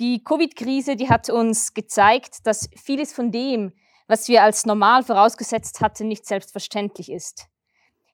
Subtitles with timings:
[0.00, 3.72] Die Covid-Krise, die hat uns gezeigt, dass vieles von dem,
[4.06, 7.46] was wir als normal vorausgesetzt hatten, nicht selbstverständlich ist.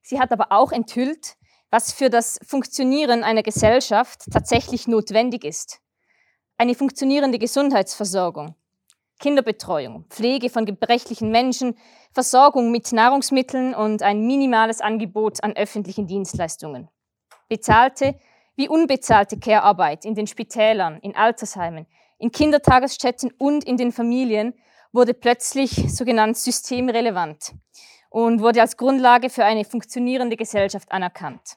[0.02, 1.36] Sie hat aber auch enthüllt,
[1.70, 5.80] was für das Funktionieren einer Gesellschaft tatsächlich notwendig ist.
[6.56, 8.54] Eine funktionierende Gesundheitsversorgung,
[9.18, 11.76] Kinderbetreuung, Pflege von gebrechlichen Menschen,
[12.12, 16.88] Versorgung mit Nahrungsmitteln und ein minimales Angebot an öffentlichen Dienstleistungen.
[17.48, 18.18] Bezahlte
[18.56, 21.86] wie unbezahlte Care-Arbeit in den Spitälern, in Altersheimen,
[22.18, 24.54] in Kindertagesstätten und in den Familien
[24.92, 27.52] wurde plötzlich sogenannt systemrelevant
[28.10, 31.56] und wurde als Grundlage für eine funktionierende Gesellschaft anerkannt.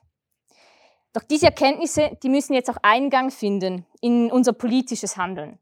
[1.13, 5.59] Doch diese Erkenntnisse, die müssen jetzt auch Eingang finden in unser politisches Handeln.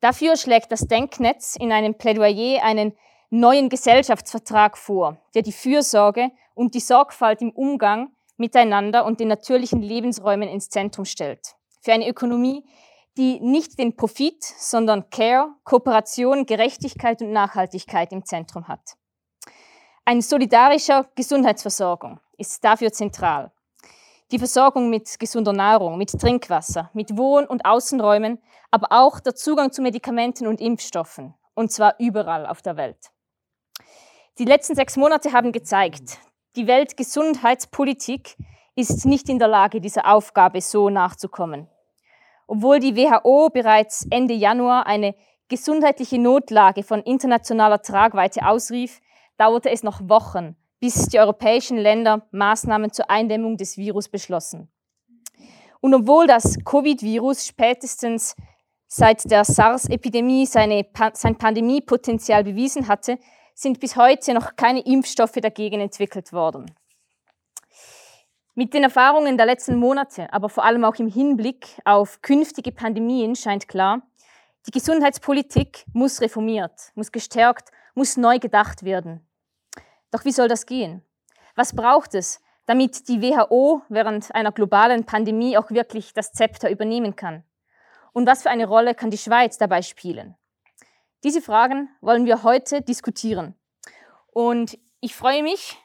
[0.00, 2.96] Dafür schlägt das Denknetz in einem Plädoyer einen
[3.30, 9.82] neuen Gesellschaftsvertrag vor, der die Fürsorge und die Sorgfalt im Umgang miteinander und den natürlichen
[9.82, 11.54] Lebensräumen ins Zentrum stellt.
[11.80, 12.64] Für eine Ökonomie,
[13.16, 18.96] die nicht den Profit, sondern Care, Kooperation, Gerechtigkeit und Nachhaltigkeit im Zentrum hat.
[20.04, 23.52] Ein solidarischer Gesundheitsversorgung ist dafür zentral.
[24.32, 29.70] Die Versorgung mit gesunder Nahrung, mit Trinkwasser, mit Wohn- und Außenräumen, aber auch der Zugang
[29.70, 33.12] zu Medikamenten und Impfstoffen, und zwar überall auf der Welt.
[34.38, 36.18] Die letzten sechs Monate haben gezeigt,
[36.56, 38.36] die Weltgesundheitspolitik
[38.76, 41.68] ist nicht in der Lage, dieser Aufgabe so nachzukommen.
[42.46, 45.14] Obwohl die WHO bereits Ende Januar eine
[45.48, 49.00] gesundheitliche Notlage von internationaler Tragweite ausrief,
[49.36, 54.68] dauerte es noch Wochen, bis die europäischen Länder Maßnahmen zur Eindämmung des Virus beschlossen.
[55.80, 58.36] Und obwohl das Covid-Virus spätestens
[58.86, 63.18] seit der SARS-Epidemie sein Pandemiepotenzial bewiesen hatte,
[63.54, 66.74] sind bis heute noch keine Impfstoffe dagegen entwickelt worden.
[68.56, 73.34] Mit den Erfahrungen der letzten Monate, aber vor allem auch im Hinblick auf künftige Pandemien
[73.34, 74.02] scheint klar,
[74.66, 79.26] die Gesundheitspolitik muss reformiert, muss gestärkt, muss neu gedacht werden.
[80.10, 81.02] Doch wie soll das gehen?
[81.54, 87.16] Was braucht es, damit die WHO während einer globalen Pandemie auch wirklich das Zepter übernehmen
[87.16, 87.44] kann?
[88.12, 90.36] Und was für eine Rolle kann die Schweiz dabei spielen?
[91.24, 93.54] Diese Fragen wollen wir heute diskutieren.
[94.34, 95.78] Und ich freue mich,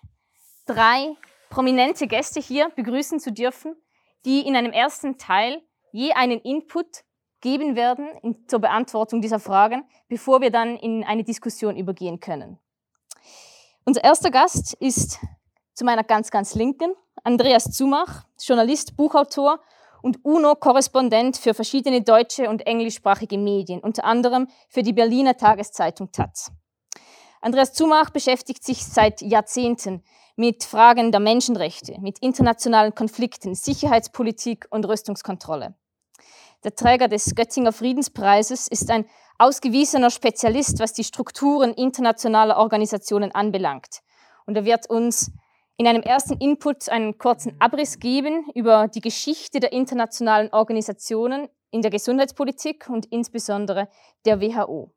[0.65, 1.15] drei
[1.49, 3.73] prominente Gäste hier begrüßen zu dürfen,
[4.25, 5.61] die in einem ersten Teil
[5.93, 7.05] je einen Input
[7.39, 8.09] geben werden
[8.47, 12.59] zur Beantwortung dieser Fragen, bevor wir dann in eine Diskussion übergehen können.
[13.85, 15.19] Unser erster Gast ist
[15.73, 19.61] zu meiner ganz, ganz Linken Andreas Zumach, Journalist, Buchautor
[20.01, 26.51] und UNO-Korrespondent für verschiedene deutsche und englischsprachige Medien, unter anderem für die Berliner Tageszeitung Taz.
[27.41, 30.03] Andreas Zumach beschäftigt sich seit Jahrzehnten
[30.35, 35.75] mit Fragen der Menschenrechte, mit internationalen Konflikten, Sicherheitspolitik und Rüstungskontrolle.
[36.63, 39.05] Der Träger des Göttinger Friedenspreises ist ein
[39.37, 44.01] ausgewiesener Spezialist, was die Strukturen internationaler Organisationen anbelangt.
[44.45, 45.31] Und er wird uns
[45.79, 51.81] in einem ersten Input einen kurzen Abriss geben über die Geschichte der internationalen Organisationen in
[51.81, 53.87] der Gesundheitspolitik und insbesondere
[54.25, 54.91] der WHO.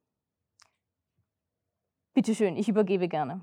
[2.14, 3.42] Bitte schön, ich übergebe gerne.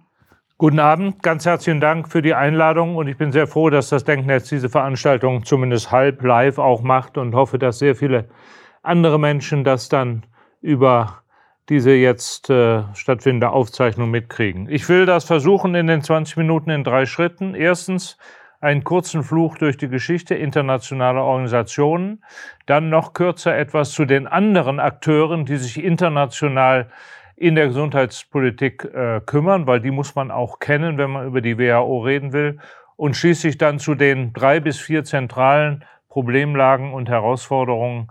[0.58, 4.04] Guten Abend, ganz herzlichen Dank für die Einladung und ich bin sehr froh, dass das
[4.04, 8.28] Denknetz diese Veranstaltung zumindest halb live auch macht und hoffe, dass sehr viele
[8.84, 10.26] andere Menschen das dann
[10.60, 11.24] über
[11.70, 14.68] diese jetzt äh, stattfindende Aufzeichnung mitkriegen.
[14.70, 17.54] Ich will das versuchen in den 20 Minuten in drei Schritten.
[17.54, 18.18] Erstens
[18.60, 22.24] einen kurzen Fluch durch die Geschichte internationaler Organisationen,
[22.66, 26.90] dann noch kürzer etwas zu den anderen Akteuren, die sich international
[27.36, 31.58] in der Gesundheitspolitik äh, kümmern, weil die muss man auch kennen, wenn man über die
[31.58, 32.60] WHO reden will.
[32.98, 38.10] Und schließlich dann zu den drei bis vier zentralen Problemlagen und Herausforderungen,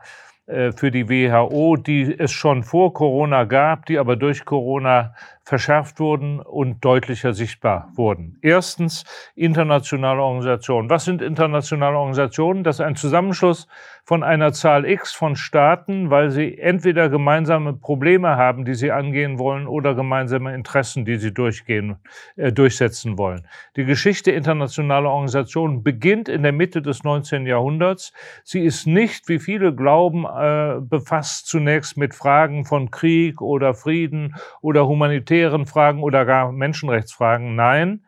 [0.48, 5.14] für die WHO, die es schon vor Corona gab, die aber durch Corona
[5.48, 8.36] verschärft wurden und deutlicher sichtbar wurden.
[8.42, 9.04] Erstens
[9.34, 10.90] internationale Organisationen.
[10.90, 12.64] Was sind internationale Organisationen?
[12.64, 13.66] Das ist ein Zusammenschluss
[14.04, 19.38] von einer Zahl X von Staaten, weil sie entweder gemeinsame Probleme haben, die sie angehen
[19.38, 21.96] wollen, oder gemeinsame Interessen, die sie durchgehen,
[22.36, 23.46] äh, durchsetzen wollen.
[23.76, 27.46] Die Geschichte internationaler Organisationen beginnt in der Mitte des 19.
[27.46, 28.12] Jahrhunderts.
[28.44, 34.34] Sie ist nicht, wie viele glauben, äh, befasst zunächst mit Fragen von Krieg oder Frieden
[34.60, 37.54] oder Humanität Fragen oder gar Menschenrechtsfragen.
[37.54, 38.04] Nein,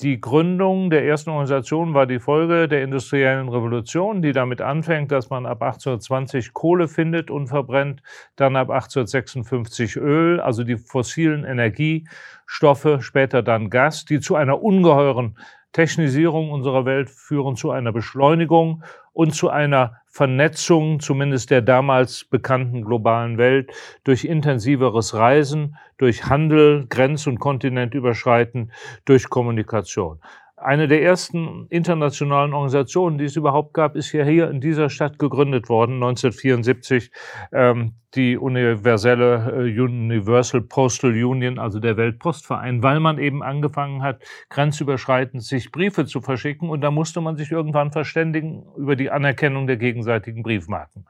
[0.00, 5.30] die Gründung der ersten Organisation war die Folge der industriellen Revolution, die damit anfängt, dass
[5.30, 8.02] man ab 1820 Kohle findet und verbrennt,
[8.34, 15.38] dann ab 1856 Öl, also die fossilen Energiestoffe, später dann Gas, die zu einer ungeheuren
[15.72, 18.82] Technisierung unserer Welt führen zu einer Beschleunigung
[19.12, 23.72] und zu einer Vernetzung, zumindest der damals bekannten globalen Welt,
[24.04, 28.72] durch intensiveres Reisen, durch Handel, Grenz- und Kontinent überschreiten,
[29.06, 30.20] durch Kommunikation.
[30.64, 35.18] Eine der ersten internationalen Organisationen, die es überhaupt gab, ist ja hier in dieser Stadt
[35.18, 37.10] gegründet worden, 1974,
[37.52, 44.22] ähm, die universelle äh, Universal Postal Union, also der Weltpostverein, weil man eben angefangen hat,
[44.50, 49.66] grenzüberschreitend sich Briefe zu verschicken und da musste man sich irgendwann verständigen über die Anerkennung
[49.66, 51.06] der gegenseitigen Briefmarken.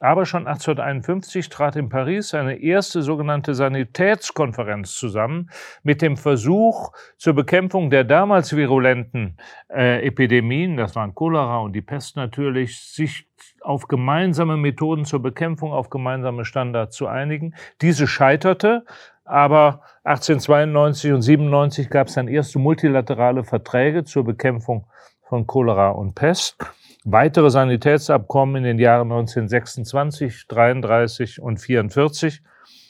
[0.00, 5.50] Aber schon 1851 trat in Paris eine erste sogenannte Sanitätskonferenz zusammen
[5.82, 9.38] mit dem Versuch zur Bekämpfung der damals virulenten
[9.70, 13.28] äh, Epidemien, das waren Cholera und die Pest natürlich, sich
[13.60, 17.54] auf gemeinsame Methoden zur Bekämpfung, auf gemeinsame Standards zu einigen.
[17.80, 18.84] Diese scheiterte,
[19.24, 24.86] aber 1892 und 97 gab es dann erste multilaterale Verträge zur Bekämpfung
[25.22, 26.56] von Cholera und Pest
[27.04, 32.42] weitere Sanitätsabkommen in den Jahren 1926, 33 und 44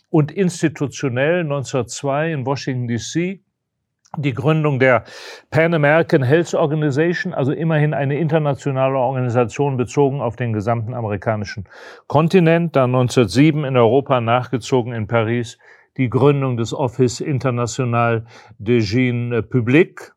[0.09, 3.41] und institutionell 1902 in Washington DC
[4.17, 5.03] die Gründung der
[5.51, 11.65] Pan American Health Organization, also immerhin eine internationale Organisation bezogen auf den gesamten amerikanischen
[12.07, 15.59] Kontinent, dann 1907 in Europa nachgezogen in Paris
[15.97, 18.25] die Gründung des Office International
[18.59, 20.14] de Hygiene Publique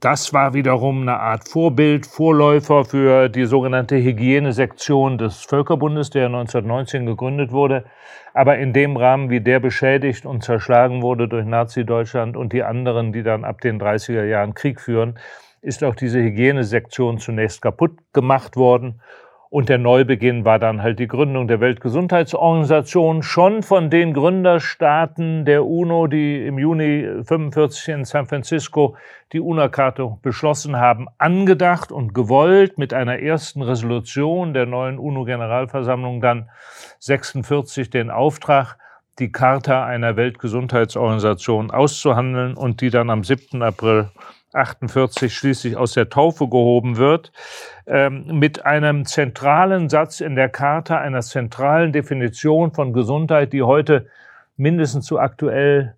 [0.00, 7.06] das war wiederum eine Art Vorbild, Vorläufer für die sogenannte Hygienesektion des Völkerbundes, der 1919
[7.06, 7.84] gegründet wurde,
[8.34, 13.12] aber in dem Rahmen, wie der beschädigt und zerschlagen wurde durch Nazi-Deutschland und die anderen,
[13.12, 15.18] die dann ab den 30er Jahren Krieg führen,
[15.62, 19.00] ist auch diese Hygienesektion zunächst kaputt gemacht worden
[19.48, 25.64] und der Neubeginn war dann halt die Gründung der Weltgesundheitsorganisation, schon von den Gründerstaaten der
[25.64, 28.96] UNO, die im Juni 45 in San Francisco
[29.32, 36.48] die UNO-Karte beschlossen haben, angedacht und gewollt mit einer ersten Resolution der neuen UNO-Generalversammlung dann
[36.98, 38.78] 46 den Auftrag,
[39.18, 43.62] die Charta einer Weltgesundheitsorganisation auszuhandeln und die dann am 7.
[43.62, 44.10] April
[44.56, 47.32] 48 schließlich aus der Taufe gehoben wird,
[47.86, 54.06] ähm, mit einem zentralen Satz in der Charta, einer zentralen Definition von Gesundheit, die heute
[54.56, 55.96] mindestens so aktuell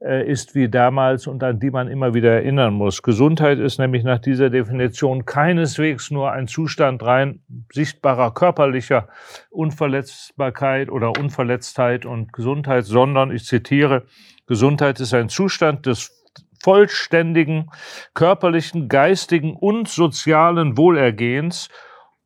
[0.00, 3.02] äh, ist wie damals und an die man immer wieder erinnern muss.
[3.02, 7.40] Gesundheit ist nämlich nach dieser Definition keineswegs nur ein Zustand rein
[7.72, 9.08] sichtbarer körperlicher
[9.50, 14.04] Unverletzbarkeit oder Unverletztheit und Gesundheit, sondern, ich zitiere,
[14.46, 16.25] Gesundheit ist ein Zustand des
[16.62, 17.70] vollständigen
[18.14, 21.68] körperlichen, geistigen und sozialen Wohlergehens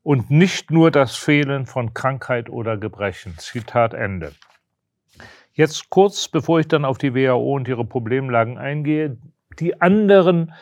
[0.02, 3.34] und nicht nur das Fehlen von Krankheit oder Gebrechen.
[3.38, 4.32] Zitat Ende.
[5.52, 9.18] Jetzt kurz, bevor ich dann auf die WHO und ihre Problemlagen eingehe,
[9.58, 10.52] die anderen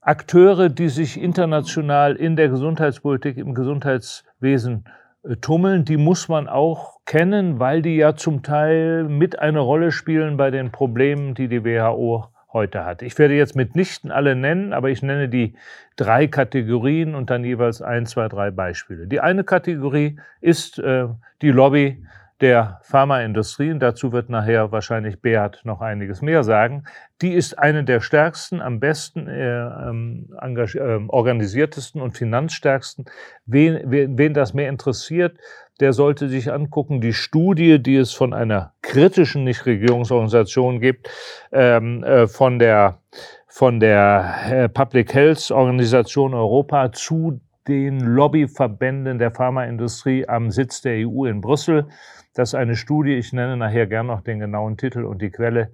[0.00, 4.84] Akteure, die sich international in der Gesundheitspolitik, im Gesundheitswesen
[5.22, 9.92] äh, tummeln, die muss man auch kennen, weil die ja zum Teil mit eine Rolle
[9.92, 13.02] spielen bei den Problemen, die die WHO heute hat.
[13.02, 15.54] Ich werde jetzt mitnichten alle nennen, aber ich nenne die
[15.96, 19.06] drei Kategorien und dann jeweils ein, zwei, drei Beispiele.
[19.06, 21.06] Die eine Kategorie ist äh,
[21.40, 22.04] die Lobby
[22.42, 26.84] der Pharmaindustrie, und dazu wird nachher wahrscheinlich Beat noch einiges mehr sagen.
[27.22, 33.04] Die ist eine der stärksten, am besten äh, äh, organisiertesten und finanzstärksten.
[33.46, 35.38] Wen, wen, wen das mehr interessiert,
[35.82, 41.10] der sollte sich angucken, die Studie, die es von einer kritischen Nichtregierungsorganisation gibt,
[41.50, 43.00] ähm, äh, von der,
[43.48, 51.08] von der äh, Public Health Organisation Europa zu den Lobbyverbänden der Pharmaindustrie am Sitz der
[51.08, 51.88] EU in Brüssel.
[52.34, 55.72] Das ist eine Studie, ich nenne nachher gern noch den genauen Titel und die Quelle,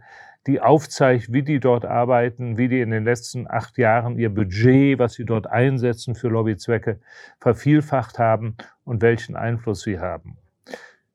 [0.48, 4.98] die aufzeigt, wie die dort arbeiten, wie die in den letzten acht Jahren ihr Budget,
[4.98, 7.00] was sie dort einsetzen für Lobbyzwecke,
[7.38, 10.38] vervielfacht haben und welchen Einfluss sie haben.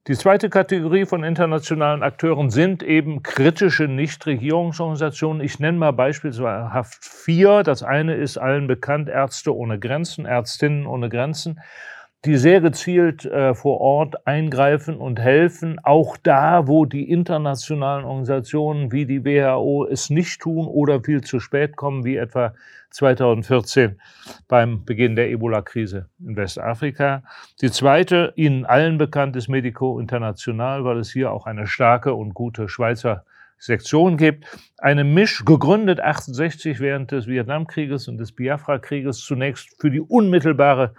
[0.07, 5.41] Die zweite Kategorie von internationalen Akteuren sind eben kritische Nichtregierungsorganisationen.
[5.41, 7.63] Ich nenne mal beispielsweise vier.
[7.63, 11.59] Das eine ist allen bekannt Ärzte ohne Grenzen, Ärztinnen ohne Grenzen
[12.25, 18.91] die sehr gezielt äh, vor Ort eingreifen und helfen, auch da, wo die internationalen Organisationen
[18.93, 22.53] wie die WHO es nicht tun oder viel zu spät kommen, wie etwa
[22.91, 23.99] 2014
[24.47, 27.23] beim Beginn der Ebola-Krise in Westafrika.
[27.61, 32.33] Die zweite, Ihnen allen bekannt, ist Medico International, weil es hier auch eine starke und
[32.33, 33.25] gute Schweizer
[33.57, 34.45] Sektion gibt.
[34.77, 40.93] Eine Misch, gegründet 68 während des Vietnamkrieges und des Biafra-Krieges, zunächst für die unmittelbare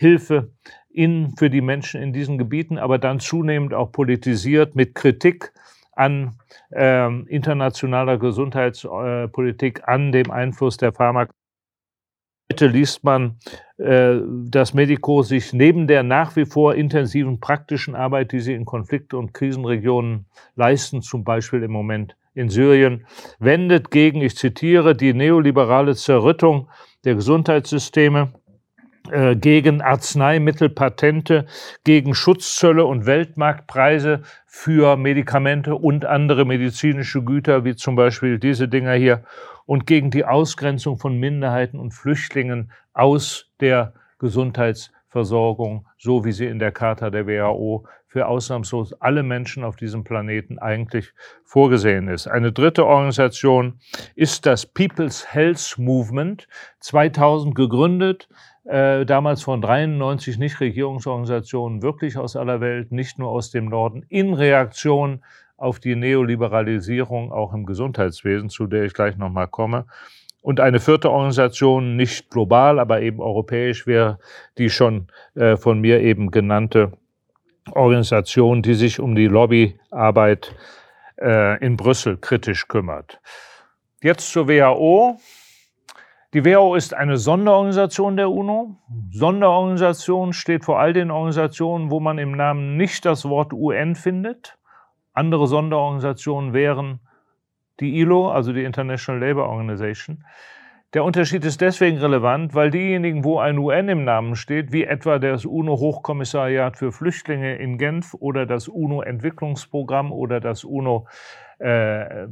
[0.00, 0.50] Hilfe
[0.88, 5.52] in, für die Menschen in diesen Gebieten, aber dann zunehmend auch politisiert mit Kritik
[5.92, 6.38] an
[6.70, 11.28] äh, internationaler Gesundheitspolitik, an dem Einfluss der Pharma.
[12.50, 13.36] Heute liest man,
[13.76, 18.64] äh, dass Medico sich neben der nach wie vor intensiven praktischen Arbeit, die sie in
[18.64, 20.24] Konflikt- und Krisenregionen
[20.56, 23.06] leisten, zum Beispiel im Moment in Syrien,
[23.38, 26.68] wendet gegen, ich zitiere, die neoliberale Zerrüttung
[27.04, 28.32] der Gesundheitssysteme,
[29.36, 31.46] gegen Arzneimittelpatente,
[31.84, 38.94] gegen Schutzzölle und Weltmarktpreise für Medikamente und andere medizinische Güter, wie zum Beispiel diese Dinger
[38.94, 39.24] hier,
[39.66, 46.58] und gegen die Ausgrenzung von Minderheiten und Flüchtlingen aus der Gesundheitsversorgung, so wie sie in
[46.58, 51.12] der Charta der WHO für ausnahmslos alle Menschen auf diesem Planeten eigentlich
[51.44, 52.26] vorgesehen ist.
[52.26, 53.78] Eine dritte Organisation
[54.16, 56.48] ist das People's Health Movement,
[56.80, 58.28] 2000 gegründet,
[58.64, 64.34] äh, damals von 93 Nichtregierungsorganisationen, wirklich aus aller Welt, nicht nur aus dem Norden, in
[64.34, 65.22] Reaktion
[65.56, 69.86] auf die Neoliberalisierung auch im Gesundheitswesen, zu der ich gleich nochmal komme.
[70.42, 74.18] Und eine vierte Organisation, nicht global, aber eben europäisch, wäre
[74.56, 76.92] die schon äh, von mir eben genannte
[77.72, 80.54] Organisation, die sich um die Lobbyarbeit
[81.20, 83.20] äh, in Brüssel kritisch kümmert.
[84.02, 85.18] Jetzt zur WHO.
[86.32, 88.76] Die WHO ist eine Sonderorganisation der UNO.
[89.10, 94.56] Sonderorganisation steht vor all den Organisationen, wo man im Namen nicht das Wort UN findet.
[95.12, 97.00] Andere Sonderorganisationen wären
[97.80, 100.24] die ILO, also die International Labour Organization.
[100.94, 105.18] Der Unterschied ist deswegen relevant, weil diejenigen, wo ein UN im Namen steht, wie etwa
[105.18, 111.08] das UNO-Hochkommissariat für Flüchtlinge in Genf oder das UNO-Entwicklungsprogramm oder das UNO
[111.58, 112.26] äh,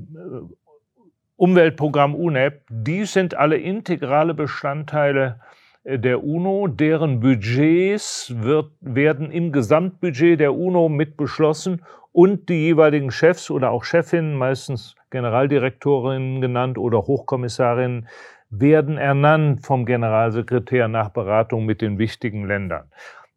[1.38, 5.38] Umweltprogramm UNEP, die sind alle integrale Bestandteile
[5.84, 12.64] äh, der UNO, deren Budgets wird, werden im Gesamtbudget der UNO mit beschlossen und die
[12.64, 18.08] jeweiligen Chefs oder auch Chefinnen, meistens Generaldirektorinnen genannt oder Hochkommissarinnen,
[18.50, 22.90] werden ernannt vom Generalsekretär nach Beratung mit den wichtigen Ländern.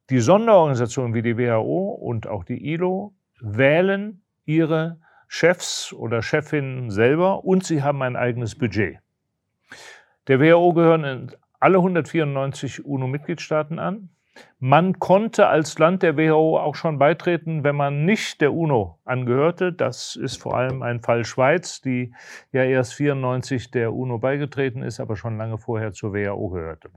[0.10, 4.98] Die Sonderorganisationen wie die WHO und auch die ILO wählen ihre
[5.34, 9.00] Chefs oder Chefinnen selber und sie haben ein eigenes Budget.
[10.28, 14.10] Der WHO gehören alle 194 UNO-Mitgliedstaaten an.
[14.60, 19.72] Man konnte als Land der WHO auch schon beitreten, wenn man nicht der UNO angehörte.
[19.72, 22.14] Das ist vor allem ein Fall Schweiz, die
[22.52, 26.90] ja erst 94 der UNO beigetreten ist, aber schon lange vorher zur WHO gehörte.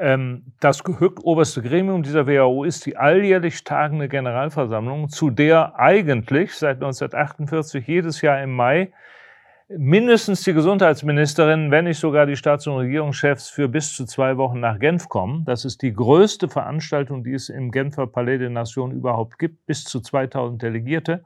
[0.00, 6.76] Ähm, das oberste Gremium dieser WHO ist die alljährlich tagende Generalversammlung, zu der eigentlich seit
[6.76, 8.92] 1948 jedes Jahr im Mai
[9.68, 14.58] mindestens die Gesundheitsministerin, wenn nicht sogar die Staats- und Regierungschefs für bis zu zwei Wochen
[14.58, 15.44] nach Genf kommen.
[15.44, 19.84] Das ist die größte Veranstaltung, die es im Genfer Palais des Nations überhaupt gibt, bis
[19.84, 21.24] zu 2000 Delegierte.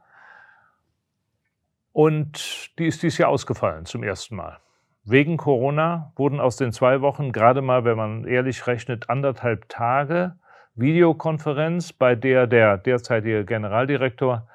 [1.93, 4.59] Und die ist dieses Jahr ausgefallen zum ersten Mal.
[5.07, 10.37] Wegen Corona wurden aus den zwei Wochen gerade mal, wenn man ehrlich rechnet, anderthalb Tage
[10.77, 14.49] Videokonferenz, bei der der derzeitige Generaldirektor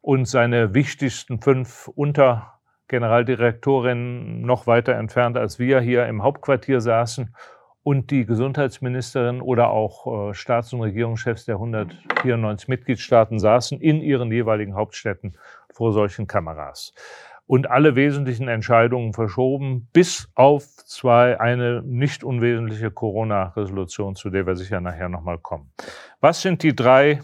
[0.00, 2.54] und seine wichtigsten fünf Unter
[2.88, 7.34] Generaldirektorin noch weiter entfernt als wir hier im Hauptquartier saßen
[7.82, 14.32] und die Gesundheitsministerin oder auch äh, Staats- und Regierungschefs der 194 Mitgliedstaaten saßen in ihren
[14.32, 15.36] jeweiligen Hauptstädten
[15.70, 16.94] vor solchen Kameras.
[17.46, 24.56] Und alle wesentlichen Entscheidungen verschoben, bis auf zwei, eine nicht unwesentliche Corona-Resolution, zu der wir
[24.56, 25.70] sicher nachher nochmal kommen.
[26.20, 27.20] Was sind die drei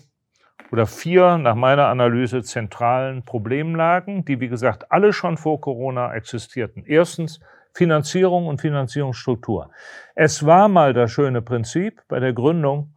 [0.70, 6.84] oder vier nach meiner Analyse zentralen Problemlagen, die wie gesagt alle schon vor Corona existierten.
[6.86, 7.40] Erstens
[7.72, 9.70] Finanzierung und Finanzierungsstruktur.
[10.14, 12.92] Es war mal das schöne Prinzip bei der Gründung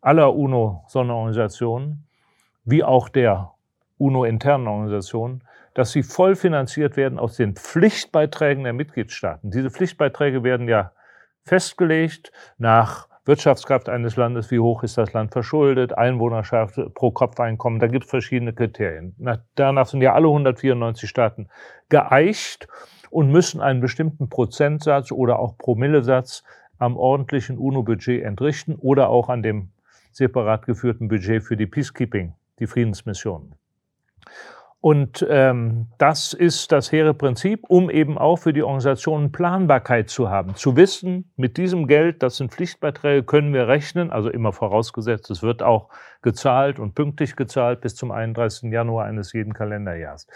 [0.00, 2.06] aller UNO-Sonderorganisationen,
[2.64, 3.50] wie auch der
[3.98, 5.42] UNO-internen Organisationen,
[5.74, 9.50] dass sie voll finanziert werden aus den Pflichtbeiträgen der Mitgliedstaaten.
[9.50, 10.92] Diese Pflichtbeiträge werden ja
[11.44, 17.86] festgelegt nach Wirtschaftskraft eines Landes, wie hoch ist das Land verschuldet, Einwohnerschaft pro Kopfeinkommen, da
[17.86, 19.14] gibt es verschiedene Kriterien.
[19.54, 21.48] Danach sind ja alle 194 Staaten
[21.88, 22.66] geeicht
[23.10, 26.42] und müssen einen bestimmten Prozentsatz oder auch Promillesatz
[26.78, 29.70] am ordentlichen UNO-Budget entrichten oder auch an dem
[30.10, 33.54] separat geführten Budget für die Peacekeeping, die Friedensmissionen.
[34.82, 40.28] Und ähm, das ist das hehre Prinzip, um eben auch für die Organisationen Planbarkeit zu
[40.28, 40.56] haben.
[40.56, 45.40] Zu wissen, mit diesem Geld, das sind Pflichtbeiträge, können wir rechnen, also immer vorausgesetzt, es
[45.40, 45.88] wird auch
[46.20, 48.72] gezahlt und pünktlich gezahlt bis zum 31.
[48.72, 50.26] Januar eines jeden Kalenderjahres.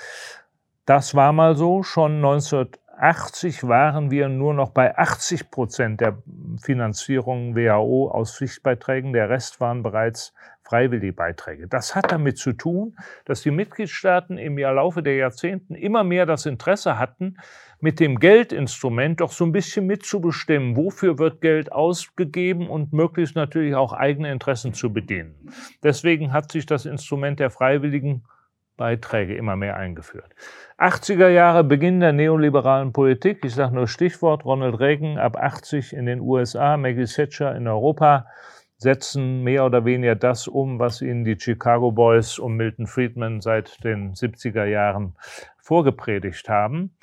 [0.85, 6.17] Das war mal so schon 19 1980 waren wir nur noch bei 80 Prozent der
[6.63, 9.13] Finanzierung WHO aus Pflichtbeiträgen.
[9.13, 10.33] Der Rest waren bereits
[10.67, 11.69] freiwillige Beiträge.
[11.69, 16.45] Das hat damit zu tun, dass die Mitgliedstaaten im Laufe der Jahrzehnten immer mehr das
[16.45, 17.37] Interesse hatten,
[17.81, 23.75] mit dem Geldinstrument doch so ein bisschen mitzubestimmen, wofür wird Geld ausgegeben und möglichst natürlich
[23.75, 25.51] auch eigene Interessen zu bedienen.
[25.83, 28.25] Deswegen hat sich das Instrument der freiwilligen
[28.77, 30.35] Beiträge immer mehr eingeführt.
[30.79, 36.07] 80er Jahre Beginn der neoliberalen Politik, ich sage nur Stichwort Ronald Reagan ab 80 in
[36.07, 38.27] den USA, Maggie Thatcher in Europa,
[38.79, 43.83] setzen mehr oder weniger das um, was ihnen die Chicago Boys um Milton Friedman seit
[43.85, 45.17] den 70er Jahren
[45.59, 46.97] vorgepredigt haben.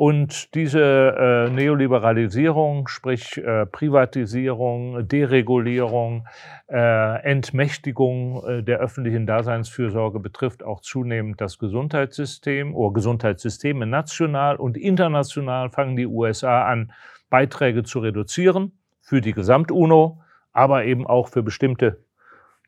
[0.00, 6.26] Und diese äh, Neoliberalisierung, sprich äh, Privatisierung, Deregulierung,
[6.70, 14.78] äh, Entmächtigung äh, der öffentlichen Daseinsfürsorge betrifft auch zunehmend das Gesundheitssystem oder Gesundheitssysteme national und
[14.78, 16.92] international fangen die USA an,
[17.28, 18.72] Beiträge zu reduzieren
[19.02, 20.22] für die Gesamt-UNO,
[20.52, 22.04] aber eben auch für bestimmte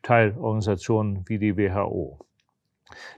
[0.01, 2.19] Teilorganisationen wie die WHO.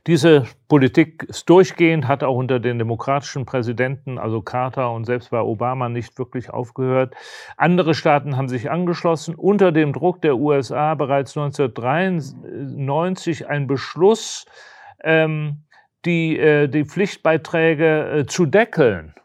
[0.08, 5.42] Diese Politik ist durchgehend, hat auch unter den demokratischen Präsidenten, also Carter und selbst bei
[5.42, 7.14] Obama, nicht wirklich aufgehört.
[7.58, 9.36] Andere Staaten haben sich angeschlossen.
[9.36, 14.46] Unter dem Druck der USA bereits 1993 ein Beschluss,
[15.04, 15.64] ähm,
[16.06, 19.16] die, äh, die Pflichtbeiträge äh, zu deckeln,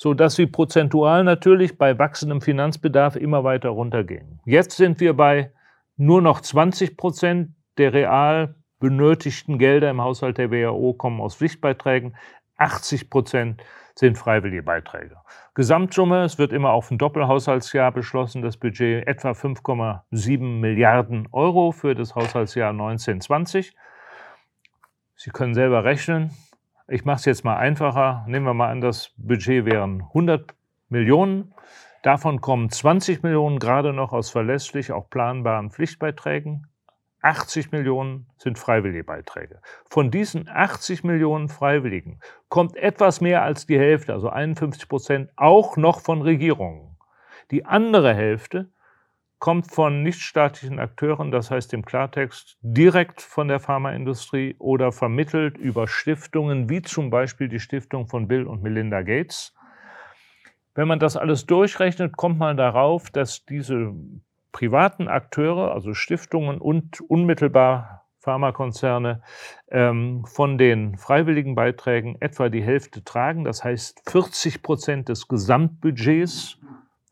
[0.00, 4.40] sodass sie prozentual natürlich bei wachsendem Finanzbedarf immer weiter runtergehen.
[4.46, 5.52] Jetzt sind wir bei
[5.98, 12.16] nur noch 20 Prozent der real benötigten Gelder im Haushalt der WHO kommen aus Pflichtbeiträgen.
[12.56, 13.62] 80 Prozent
[13.94, 15.16] sind freiwillige Beiträge.
[15.52, 21.94] Gesamtsumme, es wird immer auf ein Doppelhaushaltsjahr beschlossen, das Budget etwa 5,7 Milliarden Euro für
[21.94, 23.76] das Haushaltsjahr 1920.
[25.14, 26.30] Sie können selber rechnen.
[26.92, 28.24] Ich mache es jetzt mal einfacher.
[28.26, 30.56] Nehmen wir mal an, das Budget wären 100
[30.88, 31.54] Millionen.
[32.02, 36.66] Davon kommen 20 Millionen gerade noch aus verlässlich auch planbaren Pflichtbeiträgen.
[37.22, 39.60] 80 Millionen sind freiwillige Beiträge.
[39.88, 42.18] Von diesen 80 Millionen Freiwilligen
[42.48, 46.96] kommt etwas mehr als die Hälfte, also 51 Prozent, auch noch von Regierungen.
[47.52, 48.68] Die andere Hälfte
[49.40, 55.88] kommt von nichtstaatlichen Akteuren, das heißt im Klartext direkt von der Pharmaindustrie oder vermittelt über
[55.88, 59.54] Stiftungen wie zum Beispiel die Stiftung von Bill und Melinda Gates.
[60.74, 63.94] Wenn man das alles durchrechnet, kommt man darauf, dass diese
[64.52, 69.22] privaten Akteure, also Stiftungen und unmittelbar Pharmakonzerne,
[69.70, 73.44] ähm, von den freiwilligen Beiträgen etwa die Hälfte tragen.
[73.44, 76.58] Das heißt 40 Prozent des Gesamtbudgets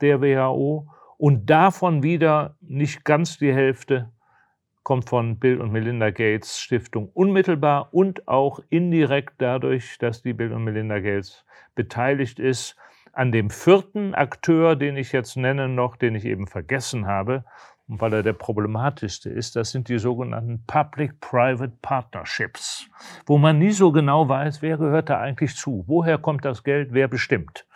[0.02, 4.10] der WHO und davon wieder nicht ganz die Hälfte
[4.82, 10.52] kommt von Bill und Melinda Gates Stiftung unmittelbar und auch indirekt dadurch, dass die Bill
[10.52, 12.74] und Melinda Gates beteiligt ist
[13.12, 17.44] an dem vierten Akteur, den ich jetzt nenne noch, den ich eben vergessen habe,
[17.88, 22.88] und weil er der problematischste ist, das sind die sogenannten Public-Private Partnerships,
[23.26, 26.90] wo man nie so genau weiß, wer gehört da eigentlich zu, woher kommt das Geld,
[26.92, 27.66] wer bestimmt.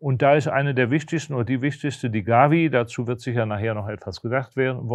[0.00, 3.74] Und da ist eine der wichtigsten oder die wichtigste, die Gavi, dazu wird sicher nachher
[3.74, 4.86] noch etwas gesagt werden,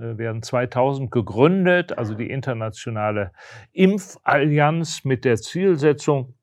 [0.00, 3.32] äh, werden 2000 gegründet, also die internationale
[3.72, 6.34] Impfallianz mit der Zielsetzung,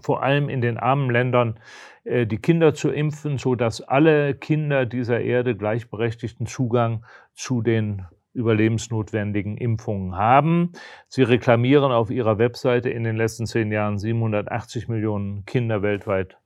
[0.00, 1.58] vor allem in den armen Ländern
[2.04, 8.06] äh, die Kinder zu impfen, so dass alle Kinder dieser Erde gleichberechtigten Zugang zu den
[8.32, 10.72] überlebensnotwendigen Impfungen haben.
[11.08, 16.39] Sie reklamieren auf ihrer Webseite in den letzten zehn Jahren 780 Millionen Kinder weltweit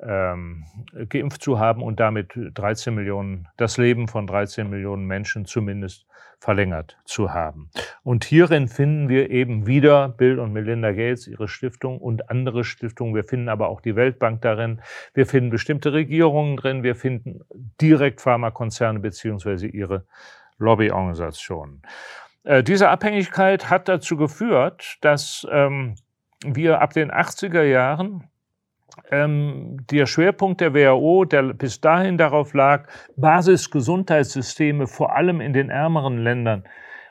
[0.00, 0.64] ähm,
[1.08, 6.06] geimpft zu haben und damit 13 Millionen, das Leben von 13 Millionen Menschen zumindest
[6.40, 7.70] verlängert zu haben.
[8.04, 13.14] Und hierin finden wir eben wieder Bill und Melinda Gates, ihre Stiftung und andere Stiftungen.
[13.14, 14.80] Wir finden aber auch die Weltbank darin.
[15.14, 16.82] Wir finden bestimmte Regierungen drin.
[16.82, 17.40] Wir finden
[17.80, 20.04] direkt Pharmakonzerne beziehungsweise ihre
[20.58, 21.82] Lobbyorganisationen.
[22.44, 25.96] Äh, diese Abhängigkeit hat dazu geführt, dass ähm,
[26.44, 28.28] wir ab den 80er Jahren
[29.10, 35.70] ähm, der Schwerpunkt der WHO, der bis dahin darauf lag, Basisgesundheitssysteme vor allem in den
[35.70, 36.64] ärmeren Ländern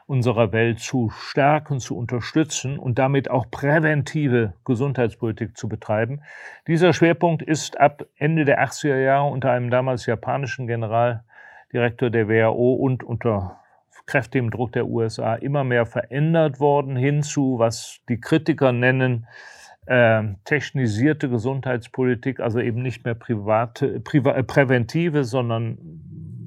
[0.07, 6.21] unserer Welt zu stärken, zu unterstützen und damit auch präventive Gesundheitspolitik zu betreiben.
[6.65, 12.73] Dieser Schwerpunkt ist ab Ende der 80er Jahre unter einem damals japanischen Generaldirektor der WHO
[12.73, 13.59] und unter
[14.05, 19.27] kräftigem Druck der USA immer mehr verändert worden hinzu, was die Kritiker nennen,
[20.43, 25.77] technisierte Gesundheitspolitik, also eben nicht mehr private, priva, äh, präventive, sondern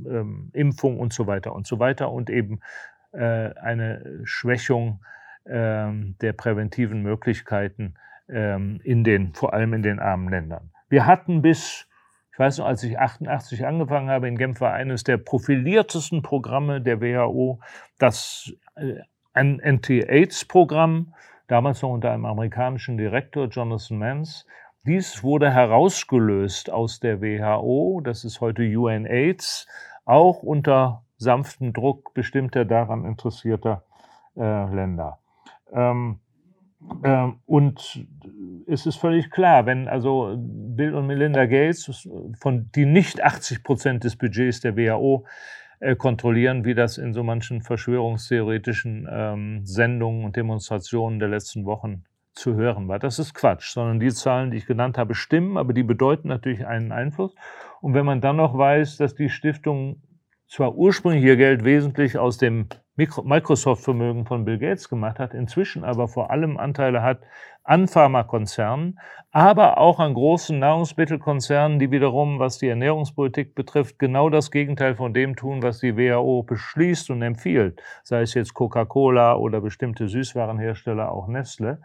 [0.06, 2.60] ähm, Impfung und so weiter und so weiter und eben
[3.12, 5.02] äh, eine Schwächung
[5.46, 7.94] ähm, der präventiven Möglichkeiten
[8.28, 10.70] ähm, in den, vor allem in den armen Ländern.
[10.88, 11.88] Wir hatten bis,
[12.32, 16.80] ich weiß noch, als ich 88 angefangen habe in Genf, war eines der profiliertesten Programme
[16.80, 17.60] der WHO
[17.98, 18.96] das äh,
[19.32, 21.14] Anti-AIDS-Programm,
[21.50, 24.46] damals noch unter einem amerikanischen Direktor, Jonathan Mans.
[24.86, 29.66] Dies wurde herausgelöst aus der WHO, das ist heute UNAIDS,
[30.04, 33.84] auch unter sanftem Druck bestimmter daran interessierter
[34.36, 35.18] äh, Länder.
[35.72, 36.20] Ähm,
[37.04, 38.06] ähm, und
[38.66, 42.08] es ist völlig klar, wenn also Bill und Melinda Gates,
[42.38, 45.26] von, die nicht 80 Prozent des Budgets der WHO
[45.96, 52.54] kontrollieren, wie das in so manchen verschwörungstheoretischen ähm, Sendungen und Demonstrationen der letzten Wochen zu
[52.54, 52.98] hören war.
[52.98, 56.66] Das ist Quatsch, sondern die Zahlen, die ich genannt habe, stimmen, aber die bedeuten natürlich
[56.66, 57.34] einen Einfluss.
[57.80, 60.02] Und wenn man dann noch weiß, dass die Stiftung
[60.46, 62.66] zwar ursprünglich ihr Geld wesentlich aus dem
[62.96, 67.20] Microsoft-Vermögen von Bill Gates gemacht hat, inzwischen aber vor allem Anteile hat
[67.62, 68.98] an Pharmakonzernen,
[69.30, 75.14] aber auch an großen Nahrungsmittelkonzernen, die wiederum, was die Ernährungspolitik betrifft, genau das Gegenteil von
[75.14, 81.12] dem tun, was die WHO beschließt und empfiehlt, sei es jetzt Coca-Cola oder bestimmte Süßwarenhersteller,
[81.12, 81.80] auch Nestle,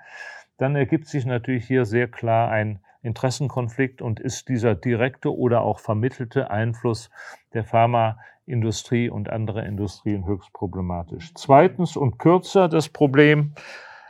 [0.58, 5.80] dann ergibt sich natürlich hier sehr klar ein Interessenkonflikt und ist dieser direkte oder auch
[5.80, 7.12] vermittelte Einfluss
[7.54, 11.32] der Pharmaindustrie und anderer Industrien höchst problematisch.
[11.36, 13.54] Zweitens und kürzer das Problem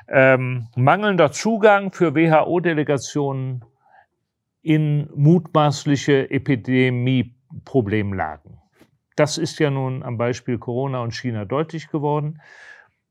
[0.07, 3.63] ähm, mangelnder Zugang für WHO-Delegationen
[4.61, 8.59] in mutmaßliche Epidemieproblemlagen.
[9.15, 12.41] Das ist ja nun am Beispiel Corona und China deutlich geworden.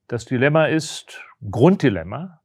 [0.08, 2.40] Das Dilemma ist, Grunddilemma,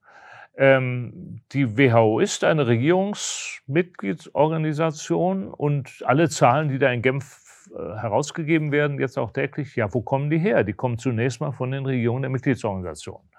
[0.55, 8.71] ähm, die WHO ist eine Regierungsmitgliedsorganisation und alle Zahlen, die da in Genf äh, herausgegeben
[8.71, 10.63] werden, jetzt auch täglich, ja, wo kommen die her?
[10.63, 13.29] Die kommen zunächst mal von den Regierungen der Mitgliedsorganisationen.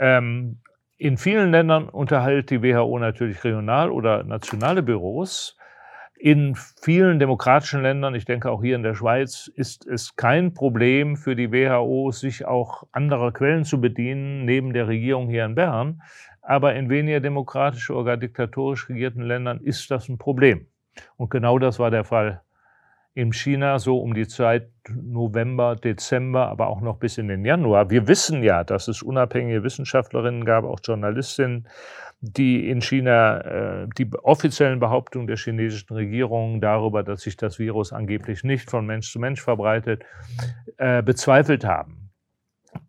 [0.00, 0.60] Ähm,
[0.96, 5.56] in vielen Ländern unterhält die WHO natürlich regional- oder nationale Büros.
[6.18, 11.16] In vielen demokratischen Ländern, ich denke auch hier in der Schweiz, ist es kein Problem
[11.16, 16.02] für die WHO, sich auch anderer Quellen zu bedienen, neben der Regierung hier in Bern.
[16.42, 20.66] Aber in weniger demokratisch oder diktatorisch regierten Ländern ist das ein Problem.
[21.16, 22.42] Und genau das war der Fall
[23.14, 27.90] in China so um die Zeit November, Dezember, aber auch noch bis in den Januar.
[27.90, 31.68] Wir wissen ja, dass es unabhängige Wissenschaftlerinnen gab, auch Journalistinnen,
[32.20, 37.92] die in China äh, die offiziellen Behauptungen der chinesischen Regierung darüber, dass sich das Virus
[37.92, 40.04] angeblich nicht von Mensch zu Mensch verbreitet,
[40.76, 42.10] äh, bezweifelt haben.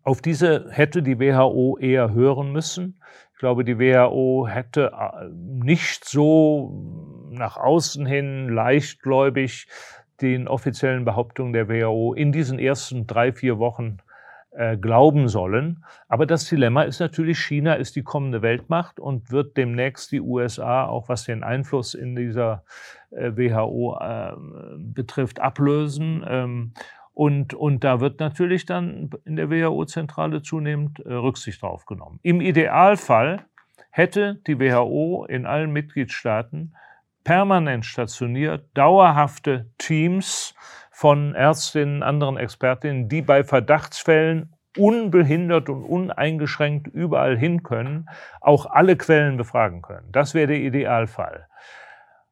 [0.02, 3.00] Auf diese hätte die WHO eher hören müssen
[3.42, 9.66] glaube, die WHO hätte äh, nicht so nach außen hin leichtgläubig
[10.22, 13.98] den offiziellen Behauptungen der WHO in diesen ersten drei, vier Wochen
[14.52, 15.84] äh, glauben sollen.
[16.08, 20.84] Aber das Dilemma ist natürlich, China ist die kommende Weltmacht und wird demnächst die USA,
[20.86, 22.62] auch was den Einfluss in dieser
[23.10, 24.32] äh, WHO äh,
[24.76, 26.22] betrifft, ablösen.
[26.28, 26.72] Ähm,
[27.14, 32.18] und, und da wird natürlich dann in der WHO-Zentrale zunehmend äh, Rücksicht drauf genommen.
[32.22, 33.46] Im Idealfall
[33.90, 36.74] hätte die WHO in allen Mitgliedstaaten
[37.24, 40.54] permanent stationiert dauerhafte Teams
[40.90, 48.08] von Ärztinnen, anderen Expertinnen, die bei Verdachtsfällen unbehindert und uneingeschränkt überall hin können,
[48.40, 50.08] auch alle Quellen befragen können.
[50.12, 51.46] Das wäre der Idealfall.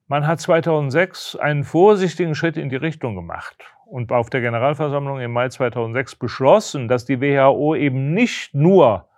[0.06, 5.32] Man hat 2006 einen vorsichtigen Schritt in die Richtung gemacht und auf der Generalversammlung im
[5.32, 9.08] Mai 2006 beschlossen, dass die WHO eben nicht nur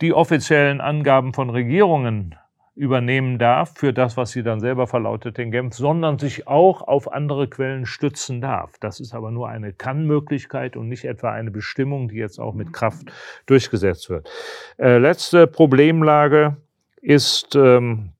[0.00, 2.36] die offiziellen Angaben von Regierungen
[2.78, 7.12] übernehmen darf für das, was sie dann selber verlautet in Genf, sondern sich auch auf
[7.12, 8.78] andere Quellen stützen darf.
[8.78, 12.72] Das ist aber nur eine Kannmöglichkeit und nicht etwa eine Bestimmung, die jetzt auch mit
[12.72, 13.10] Kraft
[13.46, 14.30] durchgesetzt wird.
[14.78, 16.56] Äh, letzte Problemlage
[17.02, 18.10] ist, ähm,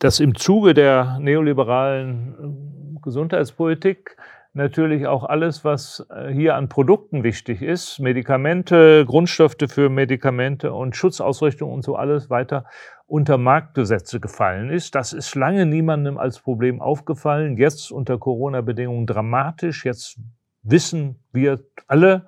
[0.00, 4.16] dass im Zuge der neoliberalen äh, Gesundheitspolitik
[4.52, 10.96] natürlich auch alles, was äh, hier an Produkten wichtig ist, Medikamente, Grundstoffe für Medikamente und
[10.96, 12.64] Schutzausrüstung und so alles weiter
[13.08, 14.94] unter Marktgesetze gefallen ist.
[14.94, 17.56] Das ist lange niemandem als Problem aufgefallen.
[17.56, 19.84] Jetzt unter Corona-Bedingungen dramatisch.
[19.86, 20.20] Jetzt
[20.62, 22.26] wissen wir alle,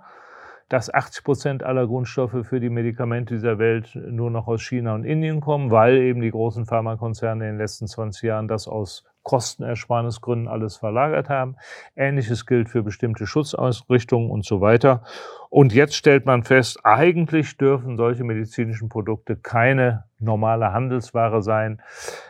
[0.70, 5.04] dass 80 Prozent aller Grundstoffe für die Medikamente dieser Welt nur noch aus China und
[5.04, 10.48] Indien kommen, weil eben die großen Pharmakonzerne in den letzten 20 Jahren das aus Kostenersparnisgründen
[10.48, 11.54] alles verlagert haben.
[11.94, 15.04] Ähnliches gilt für bestimmte Schutzausrichtungen und so weiter.
[15.50, 21.80] Und jetzt stellt man fest, eigentlich dürfen solche medizinischen Produkte keine normale Handelsware sein,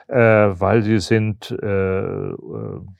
[0.09, 2.37] äh, weil sie sind äh, äh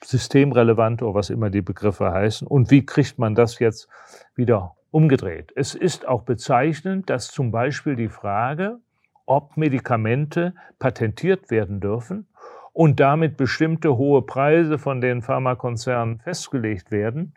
[0.03, 2.47] systemrelevant oder was immer die Begriffe heißen.
[2.47, 3.87] Und wie kriegt man das jetzt
[4.33, 5.51] wieder umgedreht?
[5.55, 8.79] Es ist auch bezeichnend, dass zum Beispiel die Frage,
[9.27, 12.25] ob Medikamente patentiert werden dürfen,
[12.73, 17.33] und damit bestimmte hohe Preise von den Pharmakonzernen festgelegt werden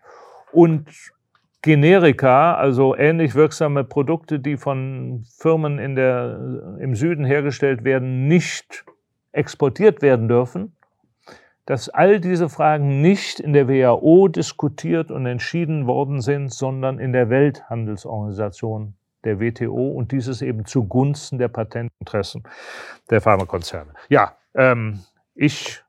[0.52, 0.88] und
[1.62, 8.84] Generika, also ähnlich wirksame Produkte, die von Firmen in der, im Süden hergestellt werden, nicht
[9.32, 10.76] exportiert werden dürfen,
[11.64, 17.14] dass all diese Fragen nicht in der WHO diskutiert und entschieden worden sind, sondern in
[17.14, 18.94] der Welthandelsorganisation
[19.24, 22.42] der WTO und dieses eben zugunsten der Patentinteressen
[23.08, 23.94] der Pharmakonzerne.
[24.10, 25.00] Ja, ähm,
[25.34, 25.82] ich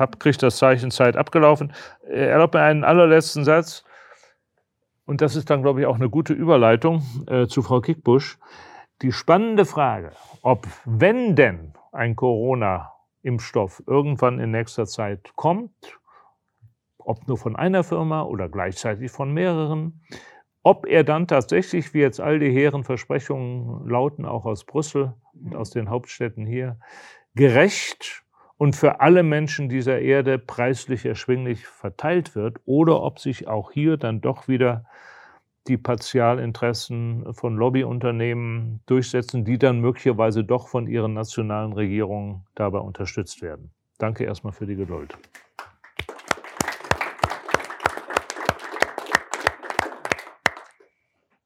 [0.00, 1.72] habe kriegt das Zeichen Zeit abgelaufen.
[2.08, 3.84] Äh, erlaubt mir einen allerletzten Satz.
[5.04, 8.38] Und das ist dann, glaube ich, auch eine gute Überleitung äh, zu Frau Kickbusch.
[9.02, 15.98] Die spannende Frage, ob, wenn denn ein Corona-Impfstoff irgendwann in nächster Zeit kommt,
[16.98, 20.02] ob nur von einer Firma oder gleichzeitig von mehreren,
[20.62, 25.56] ob er dann tatsächlich, wie jetzt all die hehren Versprechungen lauten, auch aus Brüssel und
[25.56, 26.78] aus den Hauptstädten hier,
[27.34, 28.22] gerecht
[28.60, 33.96] und für alle Menschen dieser Erde preislich erschwinglich verteilt wird oder ob sich auch hier
[33.96, 34.84] dann doch wieder
[35.66, 43.40] die Partialinteressen von Lobbyunternehmen durchsetzen, die dann möglicherweise doch von ihren nationalen Regierungen dabei unterstützt
[43.40, 43.70] werden.
[43.96, 45.16] Danke erstmal für die Geduld.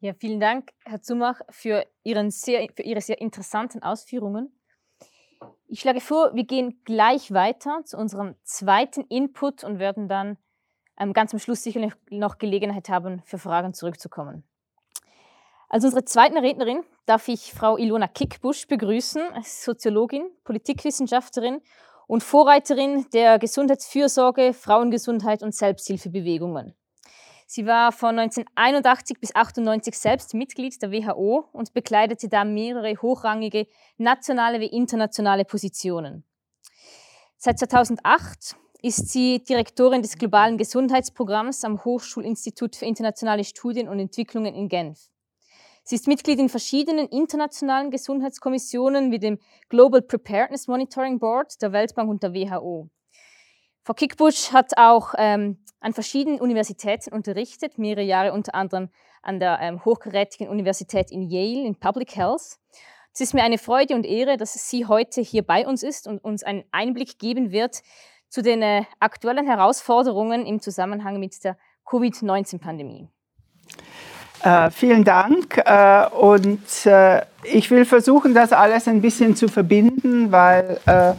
[0.00, 4.50] Ja, vielen Dank, Herr Zumach, für, Ihren sehr, für Ihre sehr interessanten Ausführungen.
[5.66, 10.36] Ich schlage vor, wir gehen gleich weiter zu unserem zweiten Input und werden dann
[10.98, 14.44] ähm, ganz am Schluss sicherlich noch Gelegenheit haben, für Fragen zurückzukommen.
[15.68, 21.60] Als unsere zweite Rednerin darf ich Frau Ilona Kickbusch begrüßen, Soziologin, Politikwissenschaftlerin
[22.06, 26.74] und Vorreiterin der Gesundheitsfürsorge, Frauengesundheit und Selbsthilfebewegungen.
[27.54, 33.68] Sie war von 1981 bis 1998 selbst Mitglied der WHO und bekleidete da mehrere hochrangige
[33.96, 36.24] nationale wie internationale Positionen.
[37.36, 44.52] Seit 2008 ist sie Direktorin des globalen Gesundheitsprogramms am Hochschulinstitut für internationale Studien und Entwicklungen
[44.52, 45.08] in Genf.
[45.84, 49.38] Sie ist Mitglied in verschiedenen internationalen Gesundheitskommissionen wie dem
[49.68, 52.90] Global Preparedness Monitoring Board der Weltbank und der WHO.
[53.84, 58.88] Frau Kickbusch hat auch ähm, an verschiedenen Universitäten unterrichtet, mehrere Jahre unter anderem
[59.22, 62.56] an der ähm, hochkarätigen Universität in Yale in Public Health.
[63.12, 66.24] Es ist mir eine Freude und Ehre, dass sie heute hier bei uns ist und
[66.24, 67.82] uns einen Einblick geben wird
[68.30, 73.08] zu den äh, aktuellen Herausforderungen im Zusammenhang mit der Covid-19-Pandemie.
[74.42, 75.58] Äh, vielen Dank.
[75.58, 81.12] Äh, und äh, ich will versuchen, das alles ein bisschen zu verbinden, weil äh,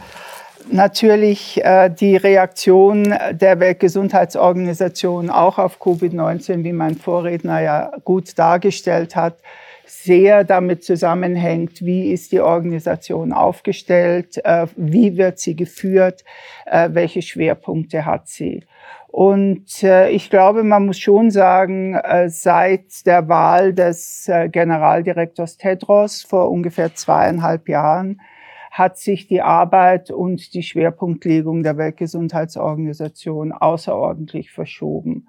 [0.70, 9.16] natürlich äh, die Reaktion der Weltgesundheitsorganisation auch auf Covid-19, wie mein Vorredner ja gut dargestellt
[9.16, 9.38] hat,
[9.86, 16.24] sehr damit zusammenhängt, wie ist die Organisation aufgestellt, äh, wie wird sie geführt,
[16.66, 18.64] äh, welche Schwerpunkte hat sie.
[19.08, 26.22] Und äh, ich glaube, man muss schon sagen, äh, seit der Wahl des Generaldirektors Tedros
[26.22, 28.20] vor ungefähr zweieinhalb Jahren
[28.76, 35.28] hat sich die Arbeit und die Schwerpunktlegung der Weltgesundheitsorganisation außerordentlich verschoben.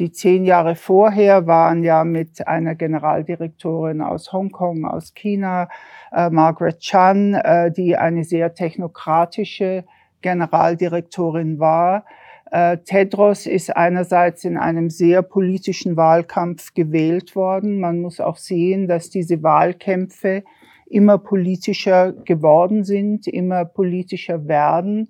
[0.00, 5.68] Die zehn Jahre vorher waren ja mit einer Generaldirektorin aus Hongkong, aus China,
[6.10, 9.84] äh, Margaret Chan, äh, die eine sehr technokratische
[10.20, 12.04] Generaldirektorin war.
[12.50, 17.78] Äh, Tedros ist einerseits in einem sehr politischen Wahlkampf gewählt worden.
[17.78, 20.42] Man muss auch sehen, dass diese Wahlkämpfe
[20.90, 25.08] immer politischer geworden sind, immer politischer werden,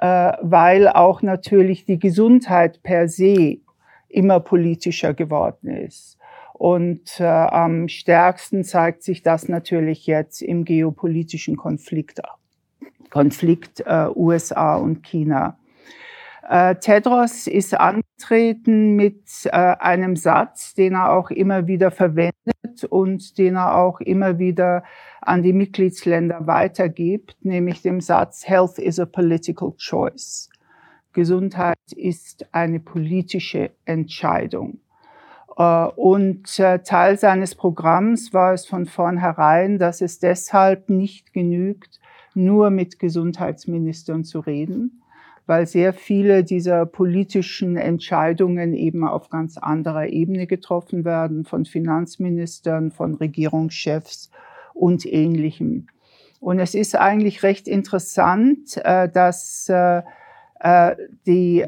[0.00, 3.58] äh, weil auch natürlich die Gesundheit per se
[4.08, 6.18] immer politischer geworden ist.
[6.52, 12.20] Und äh, am stärksten zeigt sich das natürlich jetzt im geopolitischen Konflikt,
[13.10, 15.56] Konflikt äh, USA und China.
[16.48, 23.38] Äh, Tedros ist angetreten mit äh, einem Satz, den er auch immer wieder verwendet und
[23.38, 24.84] den er auch immer wieder
[25.20, 30.48] an die Mitgliedsländer weitergibt, nämlich dem Satz Health is a political choice.
[31.12, 34.80] Gesundheit ist eine politische Entscheidung.
[35.56, 42.00] Äh, und äh, Teil seines Programms war es von vornherein, dass es deshalb nicht genügt,
[42.34, 45.02] nur mit Gesundheitsministern zu reden,
[45.48, 52.90] weil sehr viele dieser politischen Entscheidungen eben auf ganz anderer Ebene getroffen werden, von Finanzministern,
[52.90, 54.30] von Regierungschefs
[54.74, 55.86] und ähnlichem.
[56.38, 60.02] Und es ist eigentlich recht interessant, äh, dass äh,
[60.60, 61.64] äh, die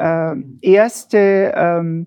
[0.60, 2.06] erste ähm,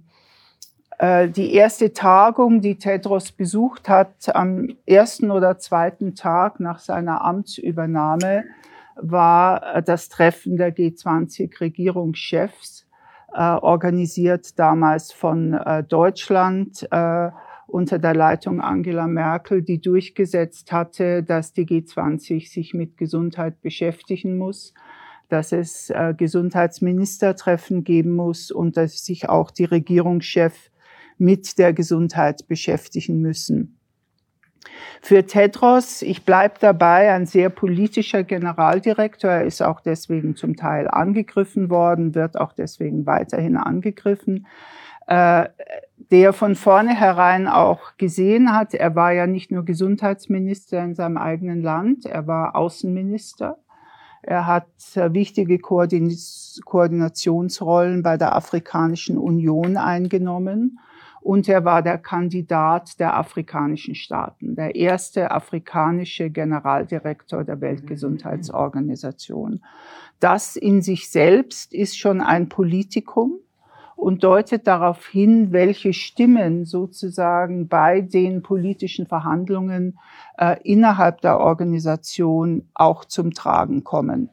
[1.01, 8.45] die erste Tagung, die Tedros besucht hat, am ersten oder zweiten Tag nach seiner Amtsübernahme,
[8.95, 12.85] war das Treffen der G20-Regierungschefs,
[13.33, 17.31] äh, organisiert damals von äh, Deutschland äh,
[17.67, 24.37] unter der Leitung Angela Merkel, die durchgesetzt hatte, dass die G20 sich mit Gesundheit beschäftigen
[24.37, 24.75] muss,
[25.29, 30.69] dass es äh, Gesundheitsministertreffen geben muss und dass sich auch die Regierungschefs
[31.17, 33.79] mit der Gesundheit beschäftigen müssen.
[35.01, 39.31] Für Tedros, ich bleibe dabei, ein sehr politischer Generaldirektor.
[39.31, 44.47] Er ist auch deswegen zum Teil angegriffen worden, wird auch deswegen weiterhin angegriffen.
[45.07, 45.49] Äh,
[46.11, 51.61] der von vornherein auch gesehen hat, er war ja nicht nur Gesundheitsminister in seinem eigenen
[51.61, 53.57] Land, er war Außenminister.
[54.21, 60.79] Er hat äh, wichtige Koordinationsrollen bei der Afrikanischen Union eingenommen
[61.23, 69.63] und er war der Kandidat der afrikanischen Staaten, der erste afrikanische Generaldirektor der Weltgesundheitsorganisation.
[70.19, 73.39] Das in sich selbst ist schon ein Politikum
[73.95, 79.97] und deutet darauf hin, welche Stimmen sozusagen bei den politischen Verhandlungen
[80.37, 84.29] äh, innerhalb der Organisation auch zum Tragen kommen.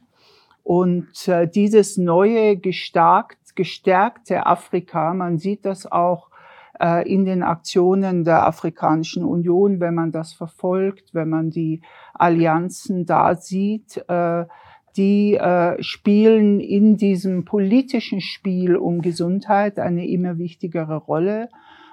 [0.65, 6.30] Und äh, dieses neue, gestärkt, gestärkte Afrika, man sieht das auch
[7.05, 11.83] in den Aktionen der Afrikanischen Union, wenn man das verfolgt, wenn man die
[12.15, 14.45] Allianzen da sieht, äh,
[14.97, 21.49] die äh, spielen in diesem politischen Spiel um Gesundheit eine immer wichtigere Rolle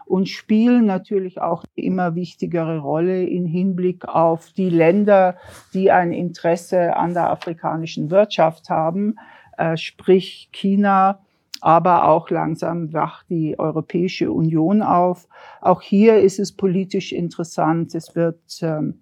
[0.05, 5.35] und spielen natürlich auch eine immer wichtigere Rolle in Hinblick auf die Länder,
[5.73, 9.15] die ein Interesse an der afrikanischen Wirtschaft haben,
[9.57, 11.19] äh, sprich China,
[11.61, 15.27] aber auch langsam wacht die Europäische Union auf.
[15.61, 17.95] Auch hier ist es politisch interessant.
[17.95, 19.01] Es wird ähm,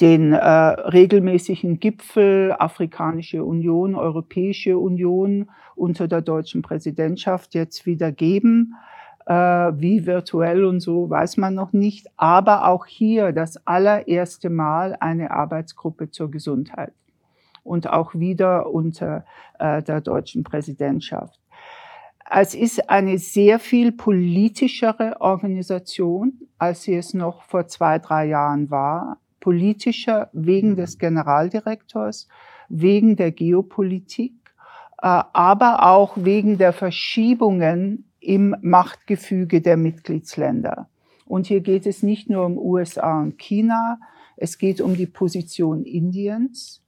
[0.00, 8.74] den äh, regelmäßigen Gipfel Afrikanische Union, Europäische Union unter der deutschen Präsidentschaft jetzt wieder geben.
[9.26, 12.08] Äh, wie virtuell und so weiß man noch nicht.
[12.16, 16.92] Aber auch hier das allererste Mal eine Arbeitsgruppe zur Gesundheit
[17.62, 19.24] und auch wieder unter
[19.58, 21.38] äh, der deutschen Präsidentschaft.
[22.30, 28.70] Es ist eine sehr viel politischere Organisation, als sie es noch vor zwei, drei Jahren
[28.70, 29.18] war.
[29.40, 32.28] Politischer wegen des Generaldirektors,
[32.68, 34.34] wegen der Geopolitik,
[35.02, 40.88] äh, aber auch wegen der Verschiebungen im Machtgefüge der Mitgliedsländer.
[41.26, 43.98] Und hier geht es nicht nur um USA und China,
[44.36, 46.81] es geht um die Position Indiens,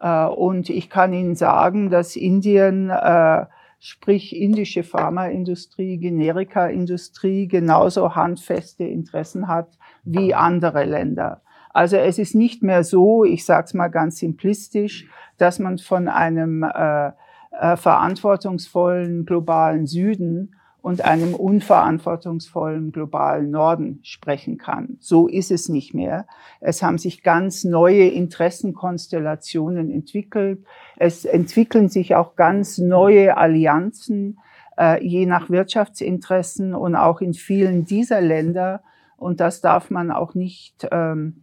[0.00, 3.46] und ich kann Ihnen sagen, dass Indien, äh,
[3.80, 11.42] sprich indische Pharmaindustrie, Generikaindustrie, genauso handfeste Interessen hat wie andere Länder.
[11.70, 15.06] Also es ist nicht mehr so, ich sage es mal ganz simplistisch,
[15.36, 17.12] dass man von einem äh,
[17.52, 24.96] äh, verantwortungsvollen globalen Süden und einem unverantwortungsvollen globalen Norden sprechen kann.
[25.00, 26.26] So ist es nicht mehr.
[26.60, 30.64] Es haben sich ganz neue Interessenkonstellationen entwickelt.
[30.96, 34.38] Es entwickeln sich auch ganz neue Allianzen,
[34.78, 38.82] äh, je nach Wirtschaftsinteressen und auch in vielen dieser Länder.
[39.16, 41.42] Und das darf man auch nicht ähm,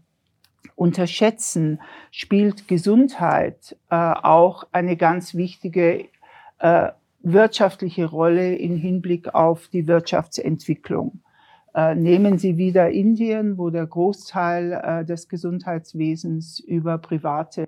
[0.76, 6.06] unterschätzen, spielt Gesundheit äh, auch eine ganz wichtige
[6.60, 6.90] äh,
[7.26, 11.22] wirtschaftliche Rolle in Hinblick auf die Wirtschaftsentwicklung.
[11.74, 17.68] Äh, nehmen Sie wieder Indien, wo der Großteil äh, des Gesundheitswesens über private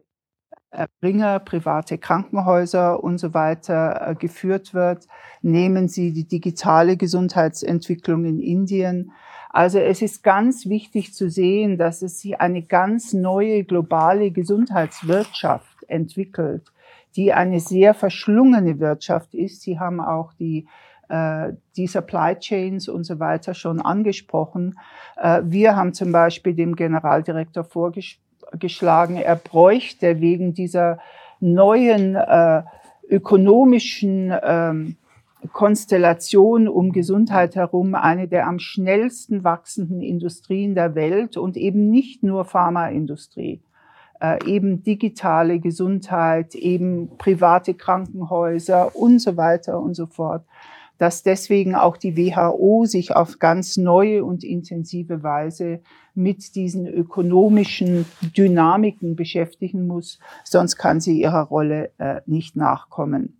[0.69, 5.07] Erbringer, private Krankenhäuser und so weiter äh, geführt wird.
[5.41, 9.11] Nehmen Sie die digitale Gesundheitsentwicklung in Indien.
[9.49, 15.83] Also es ist ganz wichtig zu sehen, dass es sich eine ganz neue globale Gesundheitswirtschaft
[15.87, 16.71] entwickelt
[17.17, 19.61] die eine sehr verschlungene Wirtschaft ist.
[19.61, 20.67] Sie haben auch die
[21.09, 24.77] äh, die Supply Chains und so weiter schon angesprochen.
[25.15, 30.99] Äh, wir haben zum Beispiel dem Generaldirektor vorgeschlagen, er bräuchte wegen dieser
[31.39, 32.63] neuen äh,
[33.09, 34.97] ökonomischen ähm,
[35.53, 42.21] Konstellation um Gesundheit herum eine der am schnellsten wachsenden Industrien der Welt und eben nicht
[42.21, 43.61] nur Pharmaindustrie
[44.21, 50.43] äh, eben digitale Gesundheit, eben private Krankenhäuser und so weiter und so fort,
[50.97, 55.81] dass deswegen auch die WHO sich auf ganz neue und intensive Weise
[56.15, 58.05] mit diesen ökonomischen
[58.35, 63.37] Dynamiken beschäftigen muss, sonst kann sie ihrer Rolle äh, nicht nachkommen.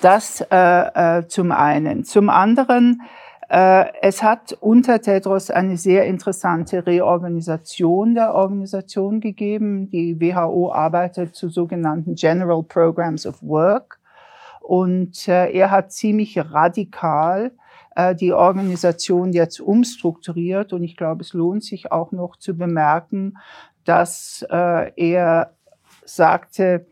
[0.00, 2.04] Das äh, äh, zum einen.
[2.04, 3.02] Zum anderen
[3.48, 9.90] es hat unter Tedros eine sehr interessante Reorganisation der Organisation gegeben.
[9.90, 14.00] Die WHO arbeitet zu sogenannten General Programs of Work
[14.60, 17.52] und äh, er hat ziemlich radikal
[17.94, 23.36] äh, die Organisation jetzt umstrukturiert und ich glaube, es lohnt sich auch noch zu bemerken,
[23.84, 25.52] dass er
[26.06, 26.86] sagte,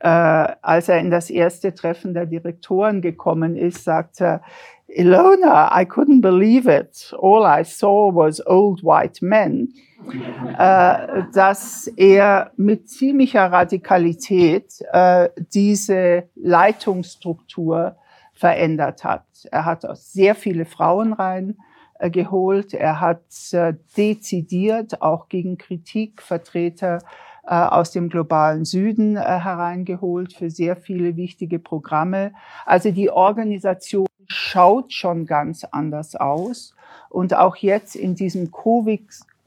[0.00, 4.42] als er in das erste Treffen der Direktoren gekommen ist, sagte er,
[4.88, 7.12] Ilona, I couldn't believe it.
[7.18, 9.74] All I saw was old white men.
[10.58, 17.96] äh, dass er mit ziemlicher Radikalität äh, diese Leitungsstruktur
[18.32, 19.24] verändert hat.
[19.50, 21.56] Er hat auch sehr viele Frauen rein
[21.98, 22.74] äh, geholt.
[22.74, 30.32] Er hat äh, dezidiert auch gegen Kritik Vertreter äh, aus dem globalen Süden äh, hereingeholt
[30.32, 32.32] für sehr viele wichtige Programme.
[32.64, 36.74] Also die Organisation schaut schon ganz anders aus.
[37.08, 38.50] Und auch jetzt in diesem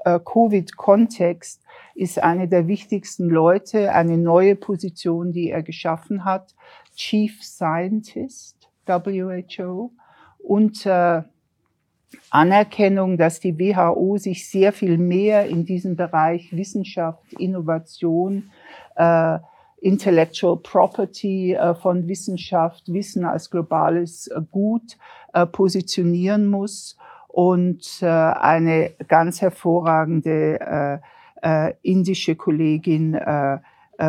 [0.05, 1.61] äh, Covid-Kontext
[1.95, 6.55] ist eine der wichtigsten Leute eine neue Position, die er geschaffen hat,
[6.95, 9.91] Chief Scientist, WHO,
[10.39, 11.21] und äh,
[12.29, 18.51] Anerkennung, dass die WHO sich sehr viel mehr in diesem Bereich Wissenschaft, Innovation,
[18.95, 19.39] äh,
[19.81, 24.97] Intellectual Property äh, von Wissenschaft, Wissen als globales äh, Gut
[25.33, 26.97] äh, positionieren muss
[27.27, 30.99] und eine ganz hervorragende
[31.83, 33.17] indische Kollegin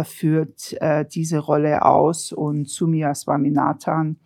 [0.04, 0.74] führt
[1.12, 4.16] diese Rolle aus und Sumia Swaminathan,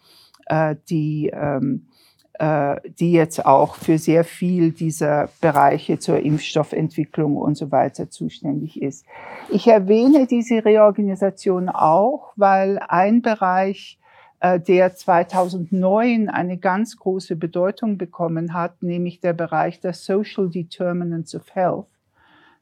[0.88, 1.93] die ähm, äh,
[2.40, 9.06] die jetzt auch für sehr viel dieser Bereiche zur Impfstoffentwicklung und so weiter zuständig ist.
[9.50, 13.98] Ich erwähne diese Reorganisation auch, weil ein Bereich,
[14.40, 21.34] äh, der 2009 eine ganz große Bedeutung bekommen hat, nämlich der Bereich der Social Determinants
[21.34, 21.86] of Health,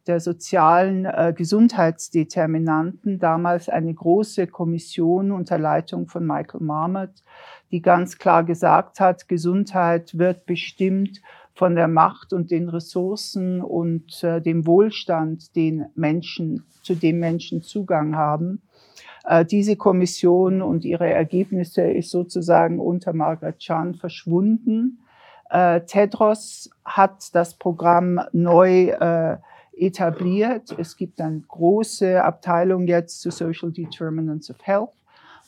[0.07, 7.22] der sozialen äh, Gesundheitsdeterminanten, damals eine große Kommission unter Leitung von Michael Marmot,
[7.70, 11.20] die ganz klar gesagt hat, Gesundheit wird bestimmt
[11.55, 17.62] von der Macht und den Ressourcen und äh, dem Wohlstand, den Menschen, zu dem Menschen
[17.62, 18.62] Zugang haben.
[19.24, 24.98] Äh, diese Kommission und ihre Ergebnisse ist sozusagen unter Margaret Chan verschwunden.
[25.50, 29.36] Äh, Tedros hat das Programm neu äh,
[29.76, 30.74] etabliert.
[30.78, 34.90] Es gibt eine große Abteilung jetzt zu Social Determinants of Health,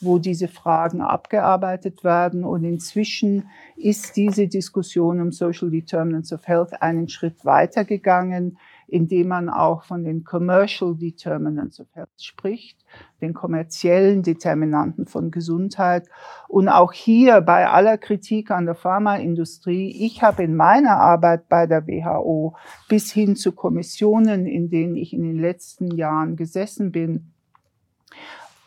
[0.00, 2.44] wo diese Fragen abgearbeitet werden.
[2.44, 9.48] Und inzwischen ist diese Diskussion um Social Determinants of Health einen Schritt weitergegangen indem man
[9.48, 12.84] auch von den Commercial Determinants of Health spricht,
[13.20, 16.08] den kommerziellen Determinanten von Gesundheit.
[16.48, 21.66] Und auch hier bei aller Kritik an der Pharmaindustrie, ich habe in meiner Arbeit bei
[21.66, 22.54] der WHO
[22.88, 27.32] bis hin zu Kommissionen, in denen ich in den letzten Jahren gesessen bin,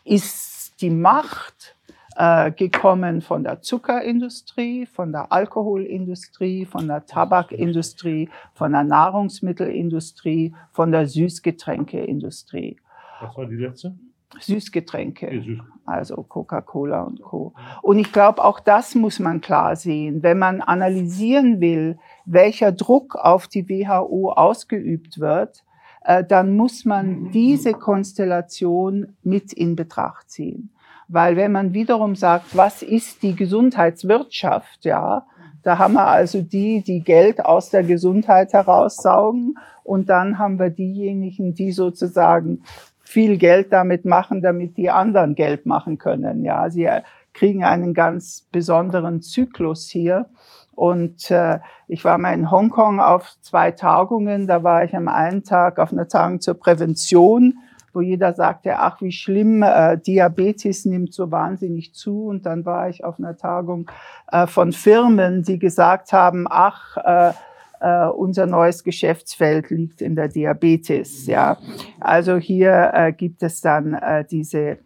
[0.03, 1.76] ist die Macht
[2.18, 10.91] äh, gekommen von der Zuckerindustrie, von der Alkoholindustrie, von der Tabakindustrie, von der Nahrungsmittelindustrie, von
[10.91, 12.80] der Süßgetränkeindustrie.
[13.22, 13.95] Was war die letzte?
[14.39, 17.53] Süßgetränke, also Coca-Cola und Co.
[17.82, 20.22] Und ich glaube, auch das muss man klar sehen.
[20.22, 25.63] Wenn man analysieren will, welcher Druck auf die WHO ausgeübt wird,
[26.01, 30.72] äh, dann muss man diese Konstellation mit in Betracht ziehen.
[31.07, 35.25] Weil wenn man wiederum sagt, was ist die Gesundheitswirtschaft, ja,
[35.63, 40.69] da haben wir also die, die Geld aus der Gesundheit heraussaugen und dann haben wir
[40.69, 42.63] diejenigen, die sozusagen
[42.99, 46.43] viel Geld damit machen, damit die anderen Geld machen können.
[46.43, 46.89] Ja, sie
[47.33, 50.29] kriegen einen ganz besonderen Zyklus hier.
[50.75, 54.45] Und äh, ich war mal in Hongkong auf zwei Tagungen.
[54.45, 57.59] Da war ich am einen Tag auf einer Tagung zur Prävention
[57.97, 62.27] wo jeder sagte, ach wie schlimm, äh, Diabetes nimmt so wahnsinnig zu.
[62.27, 63.89] Und dann war ich auf einer Tagung
[64.31, 67.33] äh, von Firmen, die gesagt haben, ach, äh,
[67.79, 71.27] Uh, unser neues Geschäftsfeld liegt in der Diabetes.
[71.27, 71.57] Ja,
[71.99, 74.79] also hier uh, gibt es dann uh, diese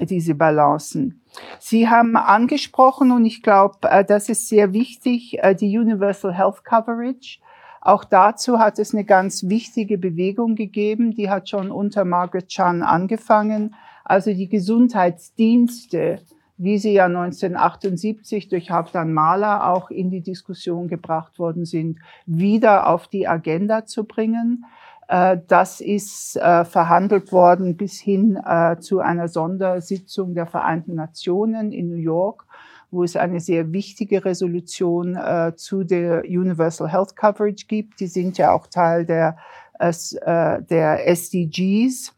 [0.00, 1.22] diese Balancen.
[1.60, 3.78] Sie haben angesprochen und ich glaube,
[4.08, 7.38] das ist sehr wichtig, die Universal Health Coverage.
[7.84, 12.84] Auch dazu hat es eine ganz wichtige Bewegung gegeben, die hat schon unter Margaret Chan
[12.84, 13.74] angefangen.
[14.04, 16.20] Also die Gesundheitsdienste,
[16.56, 22.88] wie sie ja 1978 durch Haftan Mahler auch in die Diskussion gebracht worden sind, wieder
[22.88, 24.64] auf die Agenda zu bringen.
[25.08, 31.72] Äh, das ist äh, verhandelt worden bis hin äh, zu einer Sondersitzung der Vereinten Nationen
[31.72, 32.46] in New York
[32.92, 37.98] wo es eine sehr wichtige Resolution äh, zu der Universal Health Coverage gibt.
[38.00, 39.36] Die sind ja auch Teil der,
[39.78, 42.14] äh, der SDGs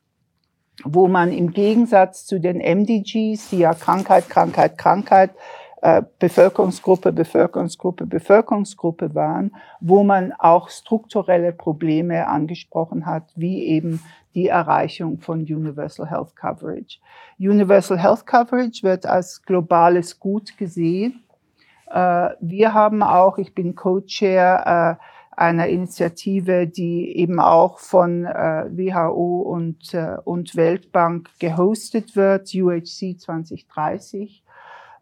[0.83, 5.31] wo man im Gegensatz zu den MDGs, die ja Krankheit, Krankheit, Krankheit,
[5.83, 14.03] äh, Bevölkerungsgruppe, Bevölkerungsgruppe, Bevölkerungsgruppe waren, wo man auch strukturelle Probleme angesprochen hat, wie eben
[14.35, 16.99] die Erreichung von Universal Health Coverage.
[17.39, 21.25] Universal Health Coverage wird als globales Gut gesehen.
[21.91, 25.05] Äh, wir haben auch, ich bin Co-Chair äh,
[25.37, 34.45] einer Initiative, die eben auch von WHO und, und Weltbank gehostet wird, UHC 2030.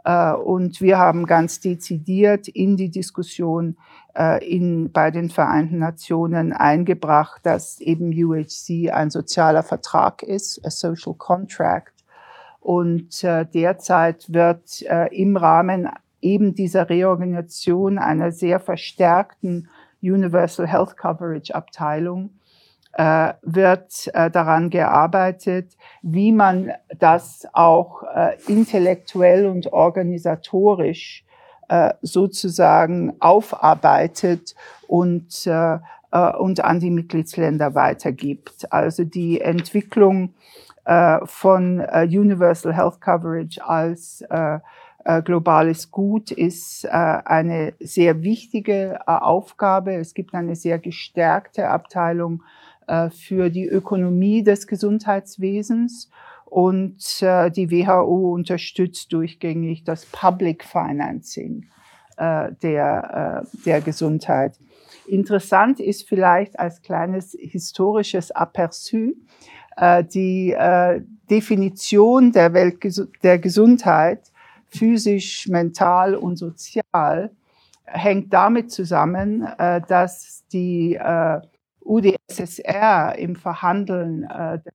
[0.05, 3.77] Äh, und wir haben ganz dezidiert in die Diskussion
[4.17, 10.71] äh, in, bei den Vereinten Nationen eingebracht, dass eben UHC ein sozialer Vertrag ist, a
[10.71, 12.05] social contract.
[12.61, 15.89] Und äh, derzeit wird im Rahmen
[16.21, 19.69] eben dieser Reorganisation einer sehr verstärkten
[20.01, 22.31] Universal Health Coverage Abteilung
[22.95, 31.25] äh, wird äh, daran gearbeitet, wie man das auch äh, intellektuell und organisatorisch
[31.73, 34.55] äh, sozusagen aufarbeitet
[34.89, 35.79] und, äh,
[36.11, 38.71] äh, und an die Mitgliedsländer weitergibt.
[38.71, 40.35] Also die Entwicklung
[40.85, 44.25] von Universal Health Coverage als
[45.25, 49.95] globales Gut ist eine sehr wichtige Aufgabe.
[49.95, 52.43] Es gibt eine sehr gestärkte Abteilung
[53.11, 56.11] für die Ökonomie des Gesundheitswesens
[56.45, 61.67] und äh, die WHO unterstützt durchgängig das Public Financing
[62.19, 64.59] äh, der, der Gesundheit.
[65.07, 69.15] Interessant ist vielleicht als kleines historisches Aperçu
[70.15, 70.55] die
[71.31, 72.77] Definition der, Welt,
[73.23, 74.31] der Gesundheit,
[74.69, 77.31] physisch, mental und sozial,
[77.85, 79.49] hängt damit zusammen,
[79.89, 80.99] dass die
[81.85, 84.75] UdSSR im Verhandeln äh, des,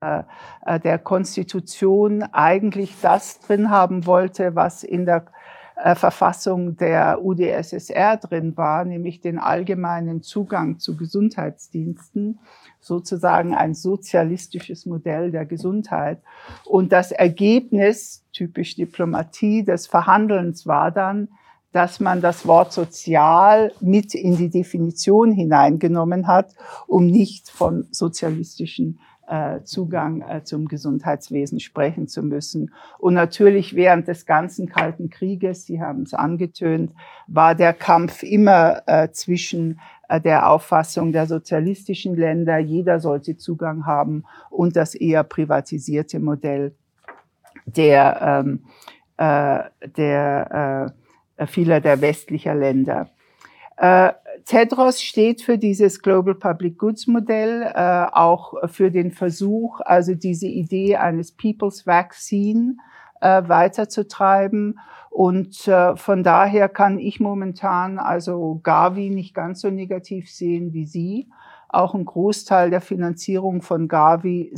[0.00, 0.22] äh,
[0.66, 5.26] äh, der Konstitution eigentlich das drin haben wollte, was in der
[5.76, 12.40] äh, Verfassung der UdSSR drin war, nämlich den allgemeinen Zugang zu Gesundheitsdiensten,
[12.80, 16.20] sozusagen ein sozialistisches Modell der Gesundheit.
[16.64, 21.28] Und das Ergebnis, typisch Diplomatie, des Verhandelns war dann,
[21.72, 26.54] dass man das Wort sozial mit in die Definition hineingenommen hat,
[26.86, 32.74] um nicht von sozialistischen äh, Zugang äh, zum Gesundheitswesen sprechen zu müssen.
[32.98, 36.92] Und natürlich während des ganzen Kalten Krieges, Sie haben es angetönt,
[37.26, 39.80] war der Kampf immer äh, zwischen
[40.24, 46.74] der Auffassung der sozialistischen Länder, jeder sollte Zugang haben, und das eher privatisierte Modell
[47.64, 48.64] der, ähm,
[49.16, 49.60] äh,
[49.96, 50.92] der
[51.46, 53.08] vieler der westlicher Länder.
[53.76, 54.12] Äh,
[54.44, 60.46] Tedros steht für dieses Global Public Goods Modell, äh, auch für den Versuch, also diese
[60.46, 62.76] Idee eines People's Vaccine
[63.20, 64.78] äh, weiterzutreiben.
[65.10, 70.86] Und äh, von daher kann ich momentan also Gavi nicht ganz so negativ sehen wie
[70.86, 71.28] Sie.
[71.68, 74.52] Auch ein Großteil der Finanzierung von Gavi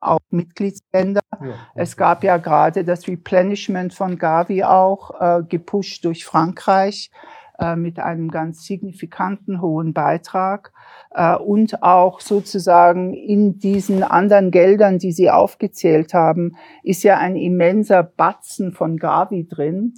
[0.00, 1.20] auch Mitgliedsländer.
[1.42, 1.54] Ja.
[1.74, 7.10] Es gab ja gerade das Replenishment von Gavi auch, äh, gepusht durch Frankreich
[7.58, 10.72] äh, mit einem ganz signifikanten hohen Beitrag.
[11.14, 17.36] Äh, und auch sozusagen in diesen anderen Geldern, die Sie aufgezählt haben, ist ja ein
[17.36, 19.94] immenser Batzen von Gavi drin,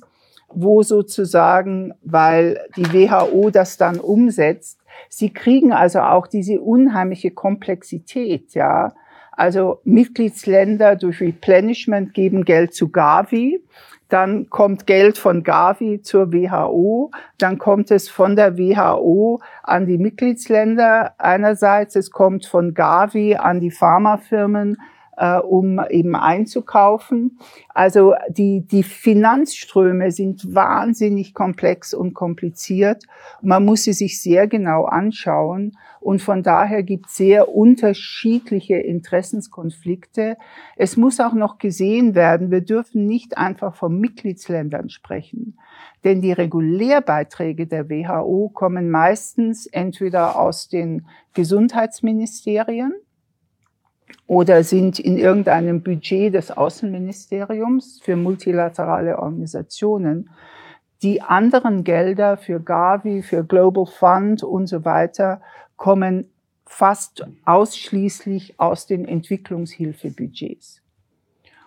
[0.49, 8.55] wo sozusagen, weil die WHO das dann umsetzt, Sie kriegen also auch diese unheimliche Komplexität,
[8.55, 8.93] ja,
[9.33, 13.63] also Mitgliedsländer durch Replenishment geben Geld zu Gavi.
[14.09, 17.11] Dann kommt Geld von Gavi zur WHO.
[17.39, 21.97] Dann kommt es von der WHO an die Mitgliedsländer einerseits.
[21.97, 24.77] Es kommt von Gavi an die Pharmafirmen
[25.17, 27.39] äh, um eben einzukaufen.
[27.69, 33.05] Also die, die Finanzströme sind wahnsinnig komplex und kompliziert.
[33.41, 35.77] Man muss sie sich sehr genau anschauen.
[36.01, 40.37] Und von daher gibt es sehr unterschiedliche Interessenskonflikte.
[40.77, 45.57] Es muss auch noch gesehen werden, wir dürfen nicht einfach von Mitgliedsländern sprechen.
[46.03, 52.95] Denn die Regulärbeiträge der WHO kommen meistens entweder aus den Gesundheitsministerien,
[54.33, 60.31] oder sind in irgendeinem Budget des Außenministeriums für multilaterale Organisationen.
[61.03, 65.43] Die anderen Gelder für Gavi, für Global Fund und so weiter
[65.77, 66.31] kommen
[66.65, 70.81] fast ausschließlich aus den Entwicklungshilfebudgets.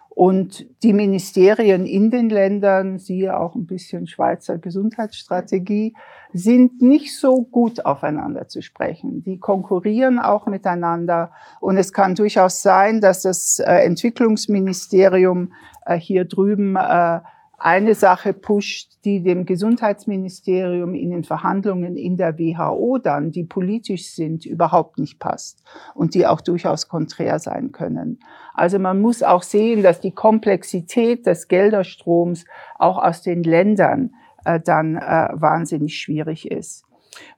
[0.10, 5.94] Und die Ministerien in den Ländern, siehe auch ein bisschen Schweizer Gesundheitsstrategie,
[6.38, 9.24] sind nicht so gut aufeinander zu sprechen.
[9.24, 11.32] Die konkurrieren auch miteinander.
[11.62, 15.54] Und es kann durchaus sein, dass das äh, Entwicklungsministerium
[15.86, 17.22] äh, hier drüben äh,
[17.58, 24.12] eine Sache pusht, die dem Gesundheitsministerium in den Verhandlungen in der WHO dann, die politisch
[24.12, 25.64] sind, überhaupt nicht passt
[25.94, 28.20] und die auch durchaus konträr sein können.
[28.54, 32.44] Also man muss auch sehen, dass die Komplexität des Gelderstroms
[32.78, 34.12] auch aus den Ländern
[34.46, 36.86] äh, dann äh, wahnsinnig schwierig ist.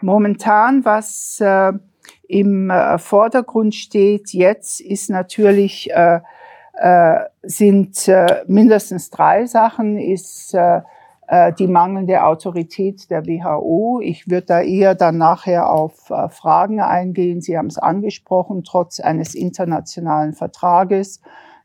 [0.01, 1.73] Momentan, was äh,
[2.27, 6.19] im äh, Vordergrund steht jetzt, ist natürlich äh,
[6.73, 10.81] äh, sind äh, mindestens drei Sachen, ist äh,
[11.27, 13.99] äh die mangelnde Autorität der WHO.
[14.03, 17.41] Ich würde da eher dann nachher auf äh, Fragen eingehen.
[17.41, 21.21] Sie haben es angesprochen, trotz eines internationalen Vertrages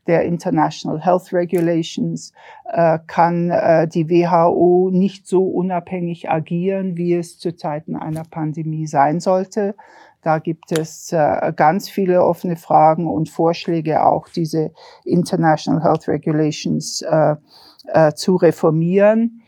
[0.07, 2.33] der International Health Regulations
[2.71, 8.87] äh, kann äh, die WHO nicht so unabhängig agieren, wie es zu Zeiten einer Pandemie
[8.87, 9.75] sein sollte.
[10.21, 14.71] Da gibt es äh, ganz viele offene Fragen und Vorschläge, auch diese
[15.03, 17.35] International Health Regulations äh,
[17.87, 19.43] äh, zu reformieren.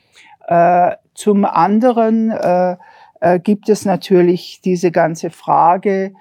[0.47, 2.75] Äh, zum anderen äh,
[3.21, 6.13] äh, gibt es natürlich diese ganze Frage,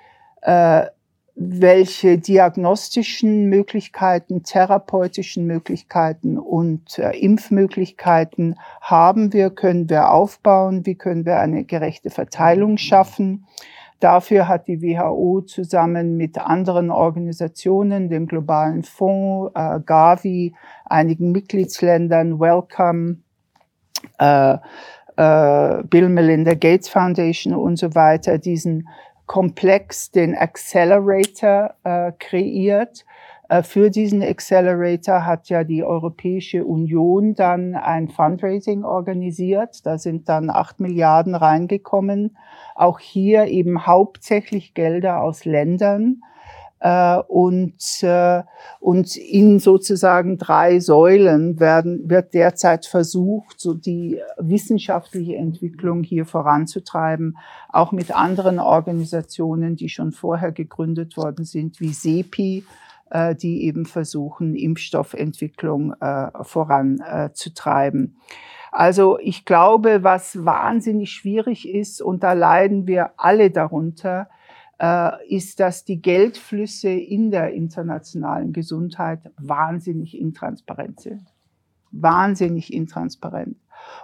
[1.37, 11.27] welche diagnostischen Möglichkeiten, therapeutischen Möglichkeiten und äh, Impfmöglichkeiten haben wir, können wir aufbauen, wie können
[11.27, 13.47] wir eine gerechte Verteilung schaffen.
[13.99, 20.55] Dafür hat die WHO zusammen mit anderen Organisationen, dem Globalen Fonds, äh, Gavi,
[20.85, 23.19] einigen Mitgliedsländern, Welcome,
[24.19, 24.59] äh,
[25.17, 28.89] äh, Bill Melinda Gates Foundation und so weiter, diesen
[29.27, 33.05] Komplex, den Accelerator äh, kreiert,
[33.49, 39.85] äh, für diesen Accelerator hat ja die Europäische Union dann ein Fundraising organisiert.
[39.87, 42.37] Da sind dann acht Milliarden reingekommen.
[42.75, 46.23] Auch hier eben hauptsächlich Gelder aus Ländern.
[46.81, 48.43] Äh, und, äh,
[48.79, 57.39] und in sozusagen drei Säulen werden, wird derzeit versucht, so die wissenschaftliche Entwicklung hier voranzutreiben,
[57.71, 62.65] auch mit anderen Organisationen, die schon vorher gegründet worden sind, wie SEPI,
[63.11, 65.95] äh, die eben versuchen, Impfstoffentwicklung
[66.43, 68.17] voranzutreiben.
[68.73, 74.29] Also ich glaube, was wahnsinnig schwierig ist, und da leiden wir alle darunter,
[75.29, 81.23] ist, dass die Geldflüsse in der internationalen Gesundheit wahnsinnig intransparent sind.
[81.91, 83.57] Wahnsinnig intransparent.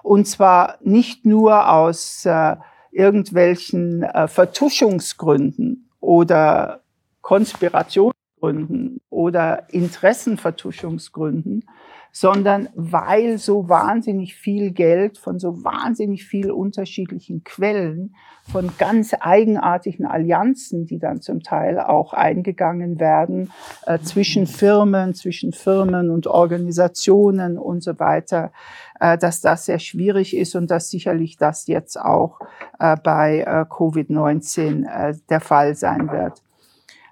[0.02, 2.56] Und zwar nicht nur aus äh,
[2.92, 6.82] irgendwelchen äh, Vertuschungsgründen oder
[7.20, 11.64] Konspiration Gründen oder Interessenvertuschungsgründen,
[12.12, 18.14] sondern weil so wahnsinnig viel Geld von so wahnsinnig viel unterschiedlichen Quellen,
[18.50, 23.52] von ganz eigenartigen Allianzen, die dann zum Teil auch eingegangen werden,
[23.86, 28.52] äh, zwischen Firmen, zwischen Firmen und Organisationen und so weiter,
[28.98, 32.40] äh, dass das sehr schwierig ist und dass sicherlich das jetzt auch
[32.78, 36.42] äh, bei äh, Covid-19 äh, der Fall sein wird.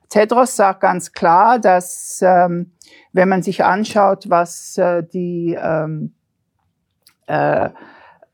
[0.09, 2.73] Tedros sagt ganz klar, dass ähm,
[3.13, 6.13] wenn man sich anschaut, was äh, die, ähm,
[7.27, 7.71] äh,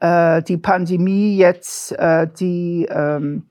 [0.00, 3.46] äh, die Pandemie jetzt äh, die, ähm,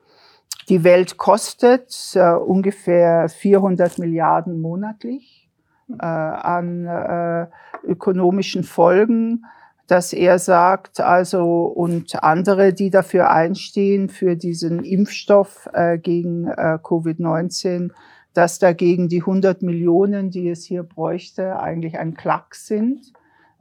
[0.70, 5.50] die Welt kostet, äh, ungefähr 400 Milliarden monatlich
[5.90, 7.50] äh, an
[7.84, 9.46] ökonomischen Folgen,
[9.88, 15.68] dass er sagt, also und andere, die dafür einstehen, für diesen Impfstoff
[16.02, 17.92] gegen äh, Covid-19,
[18.34, 23.14] dass dagegen die 100 Millionen, die es hier bräuchte, eigentlich ein Klacks sind.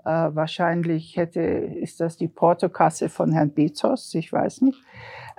[0.04, 4.82] Äh, wahrscheinlich hätte, ist das die Portokasse von Herrn Bezos, ich weiß nicht.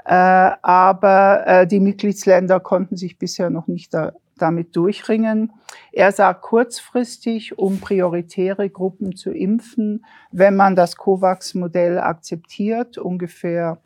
[0.06, 5.52] Äh, aber äh, die Mitgliedsländer konnten sich bisher noch nicht da, damit durchringen.
[5.92, 13.80] Er sagt kurzfristig, um prioritäre Gruppen zu impfen, wenn man das COVAX-Modell akzeptiert, ungefähr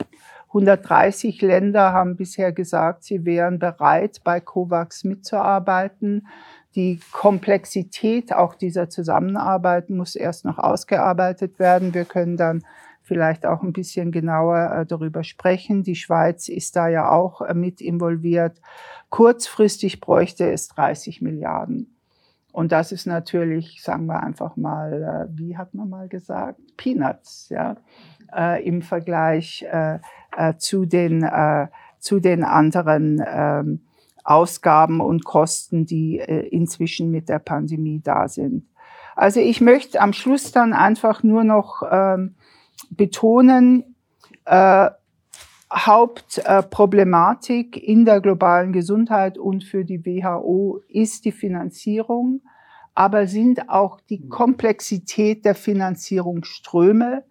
[0.48, 6.28] 130 Länder haben bisher gesagt, sie wären bereit, bei COVAX mitzuarbeiten.
[6.76, 11.94] Die Komplexität auch dieser Zusammenarbeit muss erst noch ausgearbeitet werden.
[11.94, 12.64] Wir können dann
[13.08, 15.84] vielleicht auch ein bisschen genauer äh, darüber sprechen.
[15.84, 18.62] Die Schweiz ist da ja auch äh, mit involviert.
[19.10, 21.96] Kurzfristig bräuchte es 30 Milliarden.
[22.52, 27.50] Und das ist natürlich, sagen wir einfach mal, äh, wie hat man mal gesagt, Peanuts,
[27.50, 27.78] ja,
[28.62, 30.00] im Vergleich äh,
[30.58, 31.68] zu, den, äh,
[32.00, 33.82] zu den anderen ähm,
[34.24, 38.68] Ausgaben und Kosten, die äh, inzwischen mit der Pandemie da sind.
[39.16, 42.36] Also ich möchte am Schluss dann einfach nur noch ähm,
[42.90, 43.96] betonen,
[44.46, 44.90] äh,
[45.74, 52.42] Hauptproblematik äh, in der globalen Gesundheit und für die WHO ist die Finanzierung,
[52.96, 57.24] aber sind auch die Komplexität der Finanzierungsströme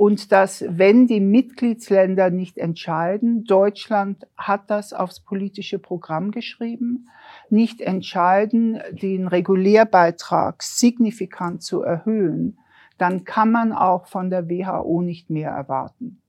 [0.00, 7.10] und dass, wenn die Mitgliedsländer nicht entscheiden, Deutschland hat das aufs politische Programm geschrieben,
[7.50, 12.56] nicht entscheiden, den Regulärbeitrag signifikant zu erhöhen,
[12.96, 16.22] dann kann man auch von der WHO nicht mehr erwarten.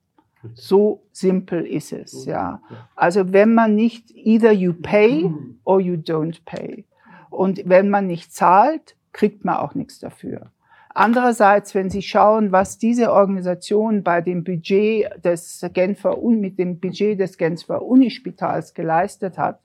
[0.54, 2.62] So simpel ist es, ja.
[2.98, 5.32] Also wenn man nicht, either you pay
[5.64, 6.84] or you don't pay.
[7.30, 10.52] Und wenn man nicht zahlt, kriegt man auch nichts dafür.
[10.94, 17.20] Andererseits, wenn Sie schauen, was diese Organisation bei dem Budget des Genfer, mit dem Budget
[17.20, 19.62] des Genfer Unispitals geleistet hat,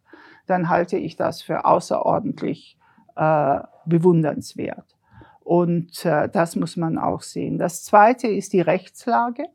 [0.47, 2.79] dann halte ich das für außerordentlich
[3.17, 4.97] äh, bewundernswert.
[5.41, 7.59] Und äh, das muss man auch sehen.
[7.59, 9.49] Das Zweite ist die Rechtslage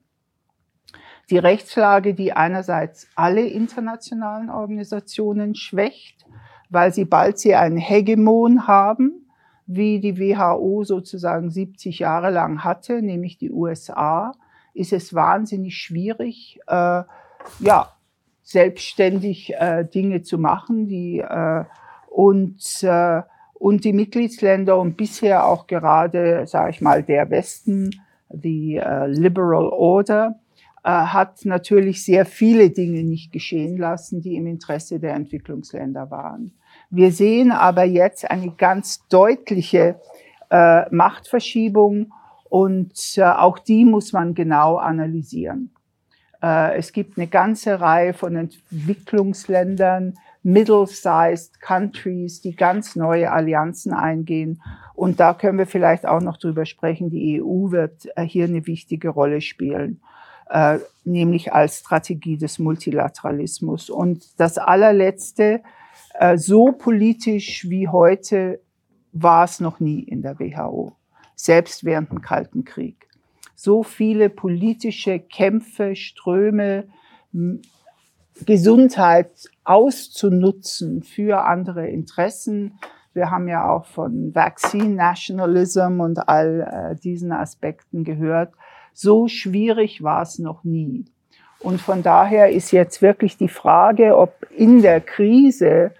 [1.31, 6.25] die Rechtslage, die einerseits alle internationalen Organisationen schwächt,
[6.69, 9.20] weil sie bald sie einen Hegemon haben,
[9.75, 14.33] wie die WHO sozusagen 70 Jahre lang hatte, nämlich die USA,
[14.73, 17.03] ist es wahnsinnig schwierig, äh,
[17.59, 17.93] ja,
[18.43, 21.63] selbstständig äh, Dinge zu machen, die äh,
[22.09, 23.21] und äh,
[23.61, 27.91] und die Mitgliedsländer und bisher auch gerade, sage ich mal, der Westen,
[28.29, 30.39] die äh, Liberal Order,
[30.83, 36.53] äh, hat natürlich sehr viele Dinge nicht geschehen lassen, die im Interesse der Entwicklungsländer waren.
[36.91, 39.95] Wir sehen aber jetzt eine ganz deutliche
[40.49, 42.11] äh, Machtverschiebung
[42.49, 45.71] und äh, auch die muss man genau analysieren.
[46.43, 54.61] Äh, es gibt eine ganze Reihe von Entwicklungsländern, middle-sized countries, die ganz neue Allianzen eingehen.
[54.93, 57.09] Und da können wir vielleicht auch noch drüber sprechen.
[57.09, 60.01] Die EU wird äh, hier eine wichtige Rolle spielen.
[60.49, 63.89] Äh, nämlich als Strategie des Multilateralismus.
[63.89, 65.61] Und das allerletzte,
[66.35, 68.59] so politisch wie heute
[69.11, 70.93] war es noch nie in der WHO,
[71.35, 73.07] selbst während dem Kalten Krieg.
[73.55, 76.87] So viele politische Kämpfe, Ströme,
[78.45, 79.31] Gesundheit
[79.63, 82.79] auszunutzen für andere Interessen.
[83.13, 88.53] Wir haben ja auch von Vaccine Nationalism und all äh, diesen Aspekten gehört.
[88.93, 91.05] So schwierig war es noch nie.
[91.59, 95.91] Und von daher ist jetzt wirklich die Frage, ob in der Krise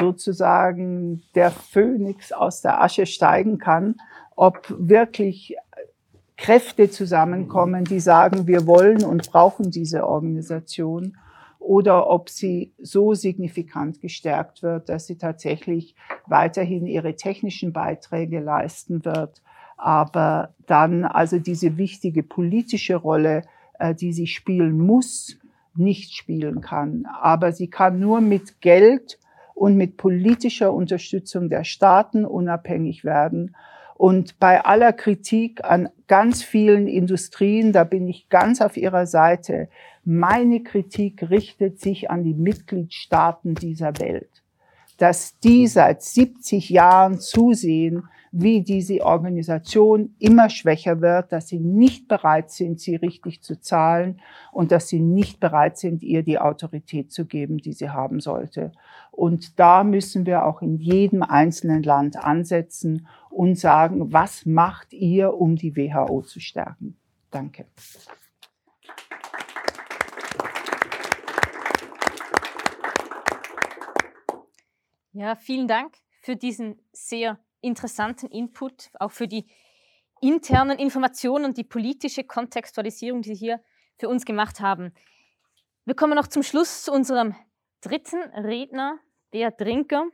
[0.00, 3.96] sozusagen der Phönix aus der Asche steigen kann,
[4.34, 5.56] ob wirklich
[6.36, 11.16] Kräfte zusammenkommen, die sagen, wir wollen und brauchen diese Organisation
[11.58, 15.94] oder ob sie so signifikant gestärkt wird, dass sie tatsächlich
[16.26, 19.42] weiterhin ihre technischen Beiträge leisten wird
[19.80, 23.44] aber dann also diese wichtige politische Rolle,
[23.78, 25.38] äh, die sie spielen muss,
[25.74, 27.06] nicht spielen kann.
[27.06, 29.18] Aber sie kann nur mit Geld
[29.60, 33.54] und mit politischer Unterstützung der Staaten unabhängig werden.
[33.94, 39.68] Und bei aller Kritik an ganz vielen Industrien, da bin ich ganz auf ihrer Seite,
[40.02, 44.30] meine Kritik richtet sich an die Mitgliedstaaten dieser Welt,
[44.96, 52.06] dass die seit 70 Jahren zusehen, wie diese Organisation immer schwächer wird, dass sie nicht
[52.06, 54.20] bereit sind, sie richtig zu zahlen
[54.52, 58.72] und dass sie nicht bereit sind, ihr die Autorität zu geben, die sie haben sollte.
[59.10, 65.34] Und da müssen wir auch in jedem einzelnen Land ansetzen und sagen, was macht ihr,
[65.34, 66.96] um die WHO zu stärken?
[67.30, 67.66] Danke.
[75.12, 79.46] Ja, vielen Dank für diesen sehr interessanten Input, auch für die
[80.20, 83.60] internen Informationen und die politische Kontextualisierung, die Sie hier
[83.98, 84.92] für uns gemacht haben.
[85.84, 87.34] Wir kommen noch zum Schluss zu unserem
[87.80, 88.98] dritten Redner,
[89.30, 90.06] Bea Drinker.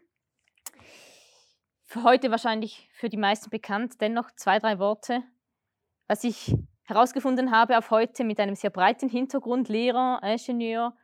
[1.85, 5.23] Für heute wahrscheinlich für die meisten bekannt, dennoch zwei, drei Worte.
[6.09, 10.97] Was ich herausgefunden habe auf heute mit einem sehr breiten Hintergrund, Lehrer, Ingenieur,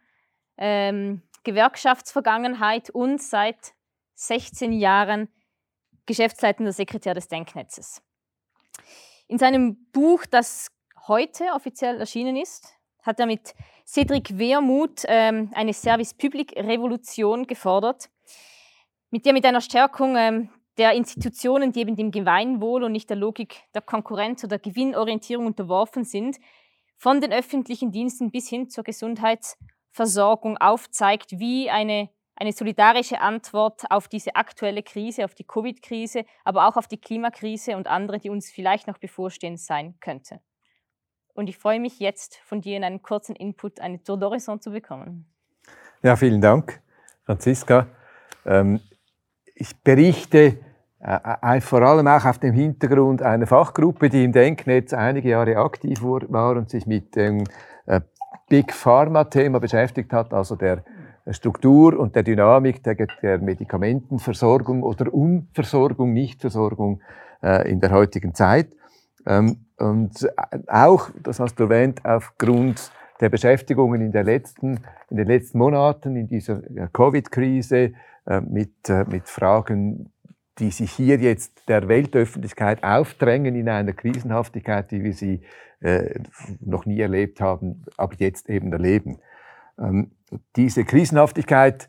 [0.57, 3.75] ähm, Gewerkschaftsvergangenheit und seit
[4.15, 5.29] 16 Jahren
[6.07, 8.03] geschäftsleitender Sekretär des Denknetzes.
[9.29, 10.69] In seinem Buch, das
[11.07, 13.55] heute offiziell erschienen ist, hat er mit
[13.87, 18.11] Cedric Wehrmuth ähm, eine Service-Public-Revolution gefordert,
[19.11, 23.17] mit der mit einer Stärkung ähm, der Institutionen, die eben dem Gemeinwohl und nicht der
[23.17, 26.39] Logik der Konkurrenz oder Gewinnorientierung unterworfen sind,
[26.97, 32.09] von den öffentlichen Diensten bis hin zur Gesundheitsversorgung aufzeigt, wie eine
[32.43, 37.77] eine solidarische Antwort auf diese aktuelle Krise, auf die Covid-Krise, aber auch auf die Klimakrise
[37.77, 40.41] und andere, die uns vielleicht noch bevorstehen sein könnte.
[41.35, 44.73] Und ich freue mich jetzt, von dir in einem kurzen Input eine Tour d'Horizon zu
[44.73, 45.33] bekommen.
[46.03, 46.83] Ja, vielen Dank,
[47.25, 47.87] Franziska.
[48.45, 48.81] Ähm,
[49.55, 50.59] ich berichte
[50.99, 55.59] äh, äh, vor allem auch auf dem Hintergrund einer Fachgruppe, die im Denknetz einige Jahre
[55.59, 57.45] aktiv war und sich mit dem
[57.87, 58.01] äh,
[58.49, 60.83] Big Pharma-Thema beschäftigt hat, also der
[61.31, 67.01] Struktur und der Dynamik der, der Medikamentenversorgung oder Unversorgung, Nichtversorgung
[67.43, 68.75] äh, in der heutigen Zeit.
[69.27, 70.29] Ähm, und
[70.67, 76.17] auch, das hast du erwähnt, aufgrund der Beschäftigungen in, der letzten, in den letzten Monaten,
[76.17, 76.61] in dieser
[76.93, 77.93] Covid-Krise,
[78.27, 80.13] äh, mit, äh, mit Fragen
[80.59, 85.41] die sich hier jetzt der Weltöffentlichkeit aufdrängen in einer Krisenhaftigkeit, wie wir sie
[85.81, 86.21] äh,
[86.61, 89.19] noch nie erlebt haben, aber jetzt eben erleben.
[89.83, 90.13] Ähm,
[90.57, 91.89] diese Krisenhaftigkeit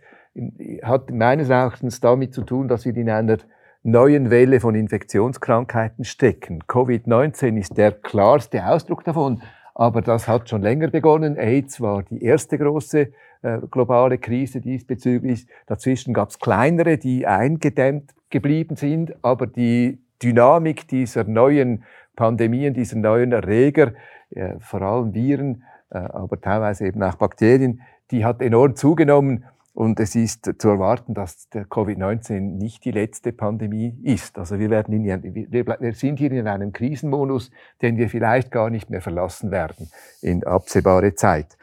[0.81, 3.37] hat meines Erachtens damit zu tun, dass wir in einer
[3.83, 6.63] neuen Welle von Infektionskrankheiten stecken.
[6.63, 9.41] Covid-19 ist der klarste Ausdruck davon,
[9.75, 11.37] aber das hat schon länger begonnen.
[11.37, 15.47] AIDS war die erste große äh, globale Krise diesbezüglich.
[15.67, 21.83] Dazwischen gab es kleinere, die eingedämmt geblieben sind, aber die Dynamik dieser neuen
[22.15, 23.93] Pandemien, dieser neuen Erreger,
[24.29, 25.63] äh, vor allem Viren,
[25.93, 27.81] aber teilweise eben auch Bakterien,
[28.11, 29.45] die hat enorm zugenommen.
[29.75, 34.37] Und es ist zu erwarten, dass der Covid-19 nicht die letzte Pandemie ist.
[34.37, 37.49] Also wir, werden in, wir, sind hier in einem Krisenmodus,
[37.81, 39.89] den wir vielleicht gar nicht mehr verlassen werden
[40.21, 41.57] in absehbare Zeit.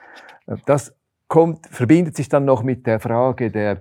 [0.47, 0.93] Äh, das
[1.28, 3.81] kommt, verbindet sich dann noch mit der Frage der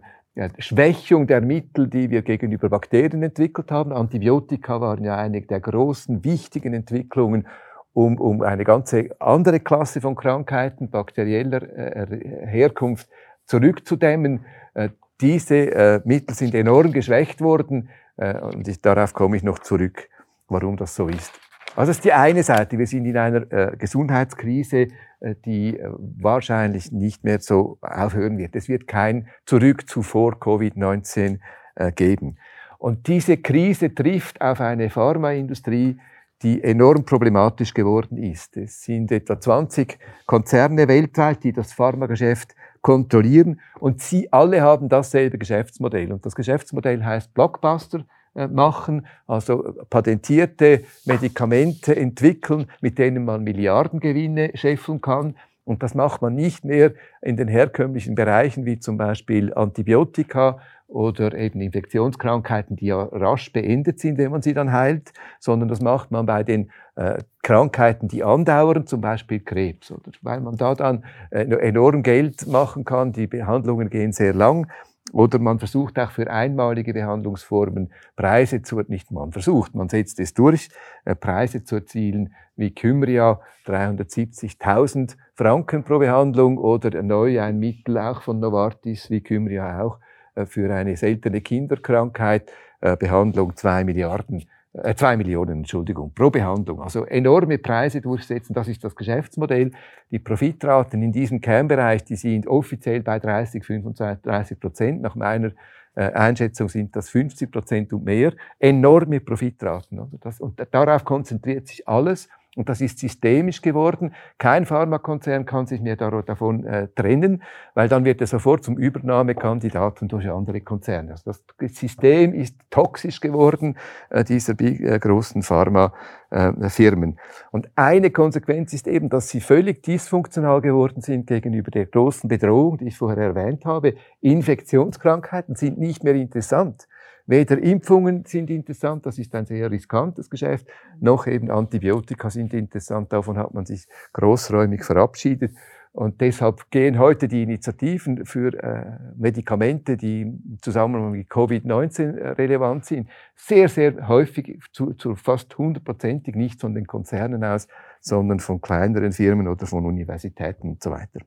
[0.60, 3.91] Schwächung der Mittel, die wir gegenüber Bakterien entwickelt haben.
[3.91, 7.47] Antibiotika waren ja eine der großen, wichtigen Entwicklungen,
[7.94, 13.10] um, um eine ganze andere Klasse von Krankheiten bakterieller äh, Herkunft
[13.46, 14.46] zurückzudämmen.
[14.74, 14.90] Äh,
[15.22, 20.10] diese äh, Mittel sind enorm geschwächt worden äh, und ich, darauf komme ich noch zurück,
[20.48, 21.34] warum das so ist.
[21.76, 22.78] Also das ist die eine Seite.
[22.78, 24.88] Wir sind in einer äh, Gesundheitskrise,
[25.20, 28.56] äh, die wahrscheinlich nicht mehr so aufhören wird.
[28.56, 31.40] Es wird kein Zurück zu vor Covid-19
[31.76, 32.38] äh, geben.
[32.78, 36.00] Und diese Krise trifft auf eine Pharmaindustrie,
[36.42, 38.56] die enorm problematisch geworden ist.
[38.56, 45.38] Es sind etwa 20 Konzerne weltweit, die das Pharmageschäft kontrollieren und sie alle haben dasselbe
[45.38, 46.14] Geschäftsmodell.
[46.14, 54.52] Und das Geschäftsmodell heißt Blockbuster äh, machen, also patentierte Medikamente entwickeln, mit denen man Milliardengewinne
[54.54, 55.36] scheffeln kann.
[55.66, 60.60] Und das macht man nicht mehr in den herkömmlichen Bereichen wie zum Beispiel Antibiotika
[60.90, 65.82] oder eben Infektionskrankheiten, die ja rasch beendet sind, wenn man sie dann heilt, sondern das
[65.82, 70.74] macht man bei den äh, Krankheiten, die andauern, zum Beispiel Krebs, oder weil man da
[70.74, 73.14] dann äh, enorm Geld machen kann.
[73.14, 74.68] Die Behandlungen gehen sehr lang
[75.14, 80.34] oder man versucht auch für einmalige Behandlungsformen Preise zu, nicht man versucht, man setzt es
[80.34, 80.70] durch,
[81.06, 88.22] äh, Preise zu erzielen wie Kymria 370.000 Franken pro Behandlung oder neu ein Mittel auch
[88.24, 90.00] von Novartis wie Kymria auch
[90.46, 92.52] für eine seltene Kinderkrankheit,
[92.82, 96.82] äh, Behandlung 2 Milliarden äh, zwei Millionen, Entschuldigung, pro Behandlung.
[96.82, 99.72] Also enorme Preise durchsetzen, das ist das Geschäftsmodell.
[100.12, 105.02] Die Profitraten in diesem Kernbereich, die sind offiziell bei 30, 25, 30 Prozent.
[105.02, 105.52] Nach meiner
[105.96, 108.34] äh, Einschätzung sind das 50 Prozent und mehr.
[108.60, 110.00] Enorme Profitraten.
[110.00, 110.18] Oder?
[110.22, 112.30] Das, und darauf konzentriert sich alles.
[112.60, 114.14] Und das ist systemisch geworden.
[114.38, 117.41] Kein Pharmakonzern kann sich mehr davon äh, trennen,
[117.74, 121.12] weil dann wird er sofort zum Übernahmekandidaten durch andere Konzerne.
[121.12, 121.41] Also das
[121.74, 123.78] System ist toxisch geworden,
[124.10, 127.14] äh, dieser äh, großen Pharmafirmen.
[127.14, 132.28] Äh, Und eine Konsequenz ist eben, dass sie völlig dysfunktional geworden sind gegenüber der großen
[132.28, 133.95] Bedrohung, die ich vorher erwähnt habe.
[134.20, 136.89] Infektionskrankheiten sind nicht mehr interessant.
[137.30, 140.66] Weder Impfungen sind interessant, das ist ein sehr riskantes Geschäft,
[141.00, 145.52] noch eben Antibiotika sind interessant, davon hat man sich großräumig verabschiedet.
[145.92, 152.30] Und deshalb gehen heute die Initiativen für äh, Medikamente, die im Zusammenhang mit Covid-19 äh,
[152.30, 157.68] relevant sind, sehr, sehr häufig zu, zu fast hundertprozentig nicht von den Konzernen aus,
[158.02, 161.20] sondern von kleineren Firmen oder von Universitäten und so weiter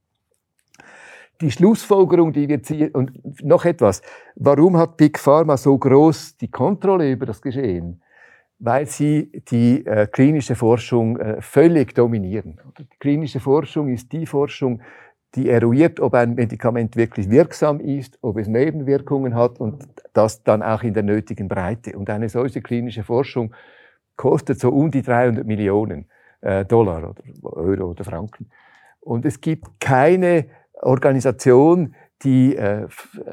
[1.42, 3.12] die Schlussfolgerung, die wir ziehen, und
[3.44, 4.00] noch etwas,
[4.36, 8.02] warum hat Big Pharma so groß die Kontrolle über das Geschehen?
[8.58, 12.60] Weil sie die äh, klinische Forschung äh, völlig dominieren.
[12.78, 14.80] Die klinische Forschung ist die Forschung,
[15.34, 20.62] die eruiert, ob ein Medikament wirklich wirksam ist, ob es Nebenwirkungen hat und das dann
[20.62, 21.98] auch in der nötigen Breite.
[21.98, 23.54] Und eine solche klinische Forschung
[24.14, 26.06] kostet so um die 300 Millionen
[26.42, 28.50] äh, Dollar oder Euro oder Franken.
[29.00, 30.46] Und es gibt keine
[30.82, 32.86] Organisation, die äh,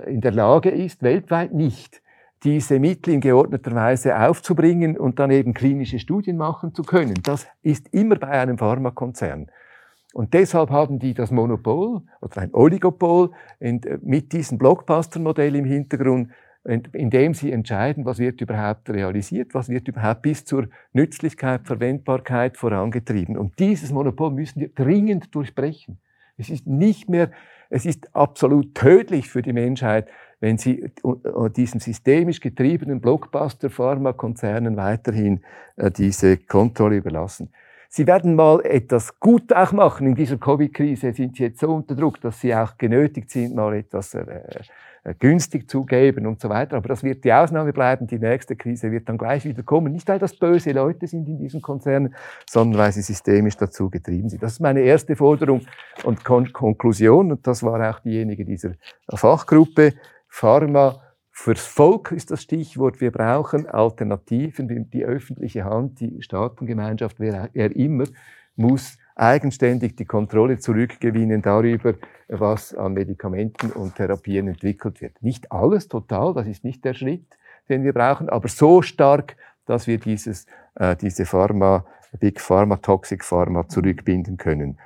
[0.08, 2.02] in der Lage ist, weltweit nicht
[2.44, 7.16] diese Mittel in geordneter Weise aufzubringen und dann eben klinische Studien machen zu können.
[7.24, 9.52] Das ist immer bei einem Pharmakonzern.
[10.14, 13.32] Und deshalb haben die das Monopol oder ein Oligopol
[14.02, 16.32] mit diesem Blockbuster-Modell im Hintergrund,
[16.64, 22.58] in dem sie entscheiden, was wird überhaupt realisiert, was wird überhaupt bis zur Nützlichkeit, Verwendbarkeit
[22.58, 23.38] vorangetrieben.
[23.38, 26.00] Und dieses Monopol müssen wir dringend durchbrechen.
[26.40, 27.32] Es ist nicht mehr,
[27.70, 30.08] es ist absolut tödlich für die Menschheit,
[30.40, 30.90] wenn sie
[31.56, 35.42] diesen systemisch getriebenen Blockbuster-Pharmakonzernen weiterhin
[35.76, 37.52] äh, diese Kontrolle überlassen.
[37.92, 40.06] Sie werden mal etwas gut auch machen.
[40.06, 43.74] In dieser Covid-Krise sind sie jetzt so unter Druck, dass sie auch genötigt sind, mal
[43.74, 44.26] etwas äh,
[45.04, 46.78] äh, günstig zu geben und so weiter.
[46.78, 48.06] Aber das wird die Ausnahme bleiben.
[48.06, 49.92] Die nächste Krise wird dann gleich wieder kommen.
[49.92, 52.14] Nicht, weil das böse Leute sind in diesen Konzernen,
[52.48, 54.44] sondern weil sie systemisch dazu getrieben sind.
[54.44, 55.62] Das ist meine erste Forderung
[56.04, 57.32] und Kon Konklusion.
[57.32, 58.74] Und das war auch diejenige dieser
[59.10, 59.96] Fachgruppe.
[60.28, 61.02] Pharma
[61.42, 63.00] Fürs Volk ist das Stichwort.
[63.00, 64.90] Wir brauchen Alternativen.
[64.90, 68.04] Die öffentliche Hand, die Staatengemeinschaft, wer, wer immer,
[68.58, 71.94] muss eigenständig die Kontrolle zurückgewinnen darüber,
[72.28, 75.24] was an Medikamenten und Therapien entwickelt wird.
[75.24, 77.38] Nicht alles total, das ist nicht der Schritt,
[77.70, 81.86] den wir brauchen, aber so stark, dass wir dieses, äh, diese Pharma,
[82.20, 84.78] Big Pharma, Toxic Pharma zurückbinden können.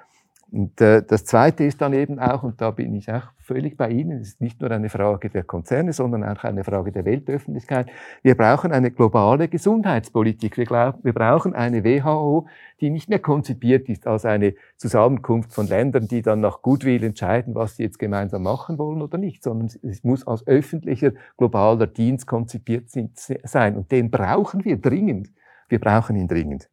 [0.54, 3.90] Und äh, das Zweite ist dann eben auch, und da bin ich auch völlig bei
[3.90, 7.88] Ihnen, es ist nicht nur eine Frage der Konzerne, sondern auch eine Frage der Weltöffentlichkeit.
[8.22, 10.56] Wir brauchen eine globale Gesundheitspolitik.
[10.58, 12.48] Wir, glaub, wir brauchen eine WHO,
[12.82, 17.56] die nicht mehr konzipiert ist als eine Zusammenkunft von Ländern, die dann nach Gutwill entscheiden,
[17.56, 22.28] was sie jetzt gemeinsam machen wollen oder nicht, sondern es muss als öffentlicher globaler Dienst
[22.28, 23.76] konzipiert sein.
[23.76, 25.30] Und den brauchen wir dringend.
[25.68, 26.70] Wir brauchen ihn dringend.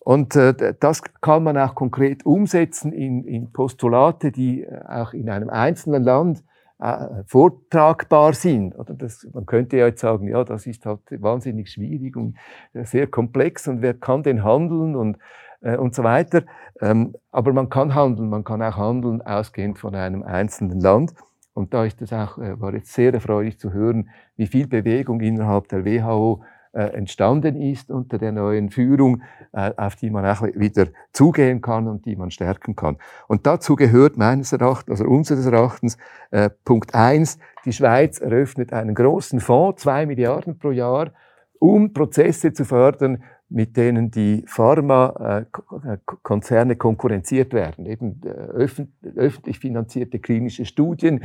[0.00, 5.28] Und äh, das kann man auch konkret umsetzen in, in Postulate, die äh, auch in
[5.28, 6.42] einem einzelnen Land
[6.80, 8.78] äh, vortragbar sind.
[8.78, 12.36] Oder das, man könnte ja jetzt sagen, ja, das ist halt wahnsinnig schwierig und
[12.72, 15.18] äh, sehr komplex und wer kann denn handeln und,
[15.60, 16.44] äh, und so weiter.
[16.80, 21.12] Ähm, aber man kann handeln, man kann auch handeln ausgehend von einem einzelnen Land.
[21.52, 25.20] Und da ist es auch, äh, war jetzt sehr erfreulich zu hören, wie viel Bewegung
[25.20, 26.42] innerhalb der WHO
[26.72, 32.06] entstanden ist unter der neuen Führung, äh, auf die man auch wieder zugehen kann und
[32.06, 32.96] die man stärken kann.
[33.26, 35.98] Und dazu gehört meines Erachtens, also unseres Erachtens,
[36.30, 41.10] äh, Punkt eins: die Schweiz eröffnet einen großen Fonds, zwei Milliarden pro Jahr,
[41.58, 47.84] um Prozesse zu fördern, mit denen die Pharmakonzerne konkurrenziert werden.
[47.84, 51.24] Eben öffentlich finanzierte klinische Studien,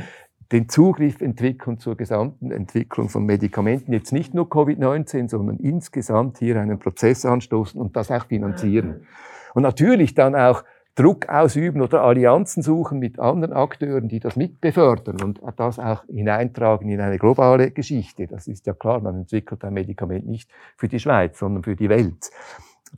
[0.52, 6.60] den Zugriff entwickeln zur gesamten Entwicklung von Medikamenten, jetzt nicht nur Covid-19, sondern insgesamt hier
[6.60, 9.06] einen Prozess anstoßen und das auch finanzieren.
[9.54, 10.62] Und natürlich dann auch
[10.94, 16.88] Druck ausüben oder Allianzen suchen mit anderen Akteuren, die das mitbefördern und das auch hineintragen
[16.88, 18.26] in eine globale Geschichte.
[18.26, 21.90] Das ist ja klar, man entwickelt ein Medikament nicht für die Schweiz, sondern für die
[21.90, 22.30] Welt.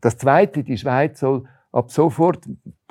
[0.00, 2.44] Das Zweite, die Schweiz soll ab sofort,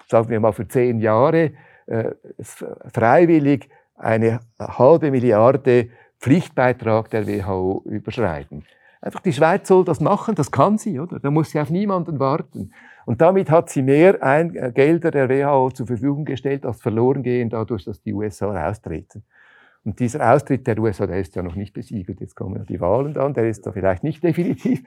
[0.10, 1.53] sagen wir mal für zehn Jahre,
[1.86, 5.89] äh, freiwillig eine halbe Milliarde
[6.20, 8.64] Pflichtbeitrag der WHO überschreiten.
[9.02, 11.20] Einfach die Schweiz soll das machen, das kann sie, oder?
[11.20, 12.72] Da muss sie auf niemanden warten.
[13.06, 17.50] Und damit hat sie mehr äh, Gelder der WHO zur Verfügung gestellt, als verloren gehen
[17.50, 19.24] dadurch, dass die USA austreten.
[19.86, 22.20] Und dieser Austritt der USA, der ist ja noch nicht besiegelt.
[22.20, 24.84] Jetzt kommen ja die Wahlen dann, der ist da vielleicht nicht definitiv.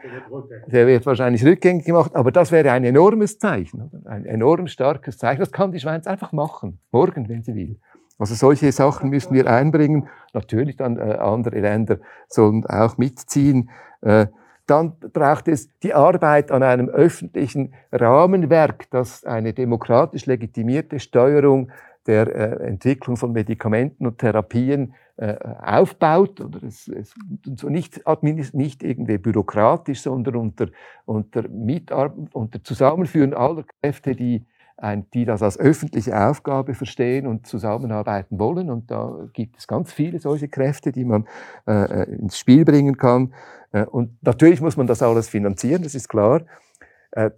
[0.67, 4.11] Der wird wahrscheinlich rückgängig gemacht, aber das wäre ein enormes Zeichen, oder?
[4.11, 5.41] ein enorm starkes Zeichen.
[5.41, 7.79] Das kann die Schweiz einfach machen, morgen, wenn sie will.
[8.21, 10.09] Also solche Sachen müssen wir einbringen.
[10.35, 11.99] Natürlich dann äh, andere Länder
[12.29, 13.71] sollen auch mitziehen.
[14.03, 14.27] Äh,
[14.67, 21.73] dann braucht es die Arbeit an einem öffentlichen Rahmenwerk, das eine demokratisch legitimierte Steuerung
[22.07, 26.41] der äh, Entwicklung von Medikamenten und Therapien äh, aufbaut.
[26.43, 27.15] Oder es, es,
[27.57, 28.03] so nicht,
[28.55, 30.69] nicht irgendwie bürokratisch, sondern unter,
[31.07, 34.45] unter, Mitar unter Zusammenführen aller Kräfte, die
[35.15, 38.71] die das als öffentliche Aufgabe verstehen und zusammenarbeiten wollen.
[38.71, 41.27] Und da gibt es ganz viele solche Kräfte, die man
[41.67, 43.35] äh, äh, ins Spiel bringen kann.
[43.73, 46.43] Äh, und natürlich muss man das alles finanzieren, das ist klar.
[47.13, 47.31] Äh,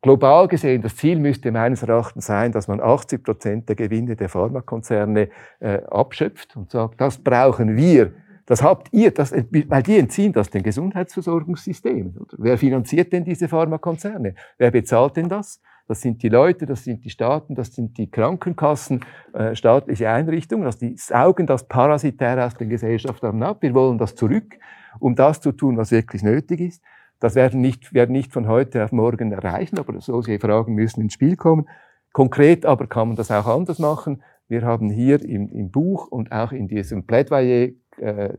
[0.00, 4.28] global gesehen, das Ziel müsste meines Erachtens sein, dass man 80 Prozent der Gewinne der
[4.28, 5.28] Pharmakonzerne
[5.60, 8.12] äh, abschöpft und sagt, das brauchen wir
[8.46, 12.26] das habt ihr, das, weil die entziehen das den Gesundheitsversorgungssystemen.
[12.38, 14.36] Wer finanziert denn diese Pharmakonzerne?
[14.56, 15.60] Wer bezahlt denn das?
[15.88, 20.66] Das sind die Leute, das sind die Staaten, das sind die Krankenkassen, äh, staatliche Einrichtungen.
[20.66, 23.58] Also die saugen das parasitär aus den Gesellschaften ab.
[23.60, 24.58] Wir wollen das zurück,
[24.98, 26.82] um das zu tun, was wirklich nötig ist.
[27.20, 31.14] Das werden nicht, werden nicht von heute auf morgen erreichen, aber solche Fragen müssen ins
[31.14, 31.68] Spiel kommen.
[32.12, 34.22] Konkret aber kann man das auch anders machen.
[34.48, 38.34] Wir haben hier im, im Buch und auch in diesem Plädoyer, äh,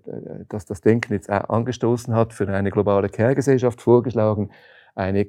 [0.50, 4.52] das das Denken jetzt angestoßen hat, für eine globale Care-Gesellschaft vorgeschlagen,
[4.95, 5.28] eine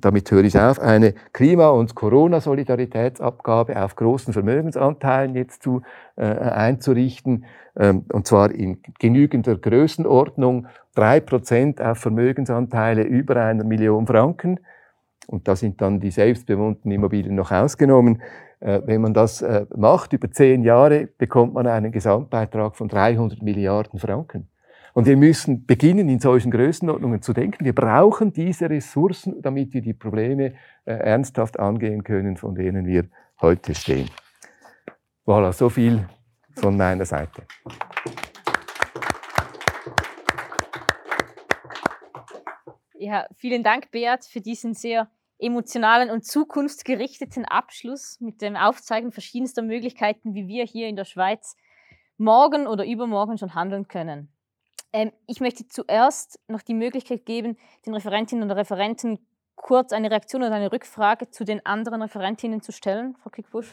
[0.00, 5.82] damit höre ich auf, eine Klima- und Corona-Solidaritätsabgabe auf großen Vermögensanteilen jetzt zu,
[6.16, 7.44] äh, einzurichten,
[7.76, 14.60] ähm, und zwar in genügender Größenordnung, drei Prozent auf Vermögensanteile über einer Million Franken.
[15.26, 18.22] Und da sind dann die selbstbewohnten Immobilien noch ausgenommen.
[18.60, 23.42] Äh, wenn man das äh, macht über zehn Jahre, bekommt man einen Gesamtbeitrag von 300
[23.42, 24.48] Milliarden Franken.
[24.94, 27.64] Und wir müssen beginnen, in solchen Größenordnungen zu denken.
[27.64, 33.08] Wir brauchen diese Ressourcen, damit wir die Probleme äh, ernsthaft angehen können, von denen wir
[33.40, 34.08] heute stehen.
[35.26, 36.08] Voilà, so viel
[36.54, 37.42] von meiner Seite.
[42.96, 49.62] Ja, vielen Dank, Beat, für diesen sehr emotionalen und zukunftsgerichteten Abschluss mit dem Aufzeigen verschiedenster
[49.62, 51.56] Möglichkeiten, wie wir hier in der Schweiz
[52.16, 54.33] morgen oder übermorgen schon handeln können.
[54.94, 59.18] Ähm, ich möchte zuerst noch die Möglichkeit geben, den Referentinnen und Referenten
[59.56, 63.66] kurz eine Reaktion oder eine Rückfrage zu den anderen Referentinnen zu stellen, Frau Kickbusch.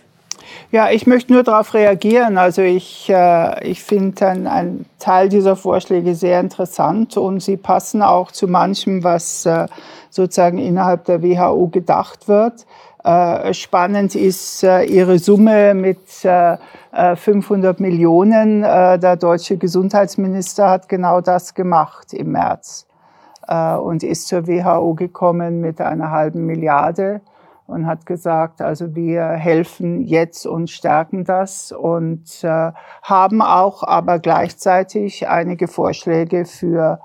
[0.71, 2.39] Ja, ich möchte nur darauf reagieren.
[2.39, 8.31] Also ich, äh, ich finde einen Teil dieser Vorschläge sehr interessant und sie passen auch
[8.31, 9.67] zu manchem, was äh,
[10.09, 12.65] sozusagen innerhalb der WHO gedacht wird.
[13.03, 18.61] Äh, spannend ist äh, ihre Summe mit 500 äh, Millionen.
[18.61, 22.85] Der deutsche Gesundheitsminister hat genau das gemacht im März
[23.47, 27.21] und ist zur WHO gekommen mit einer halben Milliarde
[27.65, 35.27] und hat gesagt, also wir helfen jetzt und stärken das und haben auch aber gleichzeitig
[35.27, 36.99] einige Vorschläge für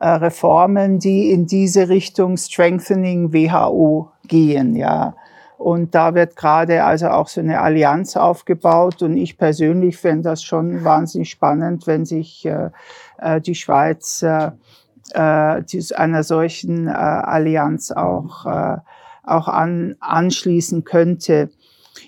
[0.00, 5.14] Reformen, die in diese Richtung Strengthening WHO gehen, ja.
[5.62, 9.00] Und da wird gerade also auch so eine Allianz aufgebaut.
[9.00, 12.70] Und ich persönlich fände das schon wahnsinnig spannend, wenn sich äh,
[13.18, 14.50] äh die Schweiz äh,
[15.14, 15.62] äh,
[15.94, 18.78] einer solchen äh, Allianz auch, äh,
[19.22, 21.50] auch an, anschließen könnte.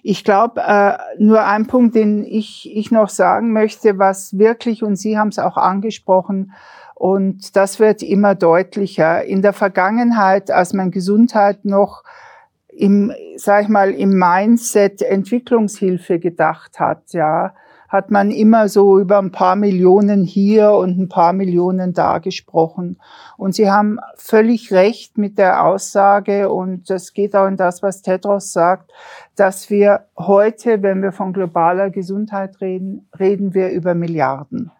[0.02, 4.96] Ich glaube, äh, nur ein Punkt, den ich, ich noch sagen möchte, was wirklich, und
[4.96, 6.52] Sie haben es auch angesprochen,
[6.96, 9.24] und das wird immer deutlicher.
[9.24, 12.02] In der Vergangenheit, als man Gesundheit noch
[12.76, 17.54] im, sag ich mal, im Mindset Entwicklungshilfe gedacht hat, ja,
[17.88, 22.98] hat man immer so über ein paar Millionen hier und ein paar Millionen da gesprochen.
[23.36, 28.02] Und Sie haben völlig recht mit der Aussage, und das geht auch in das, was
[28.02, 28.90] Tedros sagt,
[29.36, 34.72] dass wir heute, wenn wir von globaler Gesundheit reden, reden wir über Milliarden.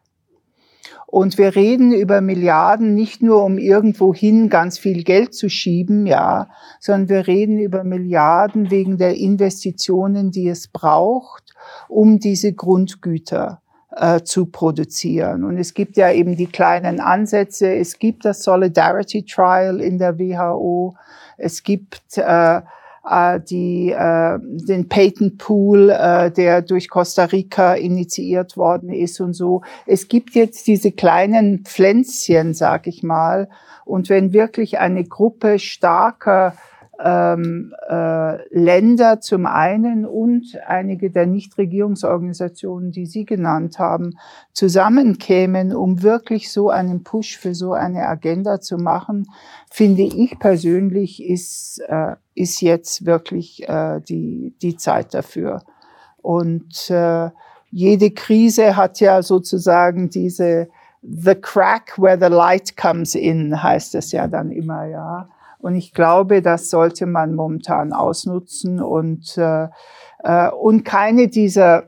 [1.14, 6.48] Und wir reden über Milliarden nicht nur, um irgendwohin ganz viel Geld zu schieben, ja,
[6.80, 11.54] sondern wir reden über Milliarden wegen der Investitionen, die es braucht,
[11.86, 13.62] um diese Grundgüter
[13.92, 15.44] äh, zu produzieren.
[15.44, 17.72] Und es gibt ja eben die kleinen Ansätze.
[17.72, 20.96] Es gibt das Solidarity Trial in der WHO.
[21.36, 22.60] Es gibt äh,
[23.08, 29.34] äh, die, äh, den Patent Pool, äh, der durch Costa Rica initiiert worden ist und
[29.34, 29.62] so.
[29.86, 33.48] Es gibt jetzt diese kleinen Pflänzchen, sag ich mal.
[33.84, 36.54] Und wenn wirklich eine Gruppe starker
[37.02, 44.18] ähm, äh, Länder zum einen und einige der Nichtregierungsorganisationen, die Sie genannt haben,
[44.52, 49.26] zusammenkämen, um wirklich so einen Push für so eine Agenda zu machen,
[49.70, 55.62] finde ich persönlich, ist, äh, ist jetzt wirklich äh, die, die Zeit dafür.
[56.22, 57.30] Und äh,
[57.70, 60.68] jede Krise hat ja sozusagen diese
[61.02, 65.28] The crack where the light comes in, heißt es ja dann immer, ja.
[65.64, 69.68] Und ich glaube, das sollte man momentan ausnutzen und, äh,
[70.18, 71.84] äh, und keine dieser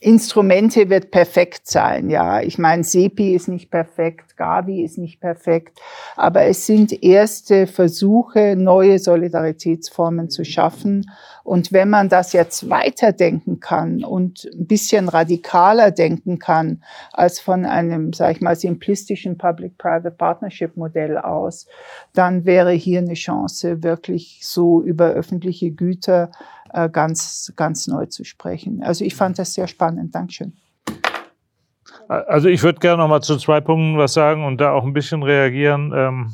[0.00, 2.40] Instrumente wird perfekt sein, ja.
[2.42, 5.80] Ich meine, SEPI ist nicht perfekt, Gavi ist nicht perfekt,
[6.16, 11.10] aber es sind erste Versuche, neue Solidaritätsformen zu schaffen.
[11.44, 16.82] Und wenn man das jetzt weiterdenken kann und ein bisschen radikaler denken kann
[17.12, 21.66] als von einem, sag ich mal, simplistischen Public-Private Partnership Modell aus,
[22.14, 26.30] dann wäre hier eine Chance, wirklich so über öffentliche Güter
[26.72, 28.82] äh, ganz, ganz neu zu sprechen.
[28.82, 30.14] Also ich fand das sehr spannend.
[30.14, 30.54] Dankeschön.
[32.08, 34.92] Also ich würde gerne noch mal zu zwei Punkten was sagen und da auch ein
[34.92, 36.32] bisschen reagieren ähm,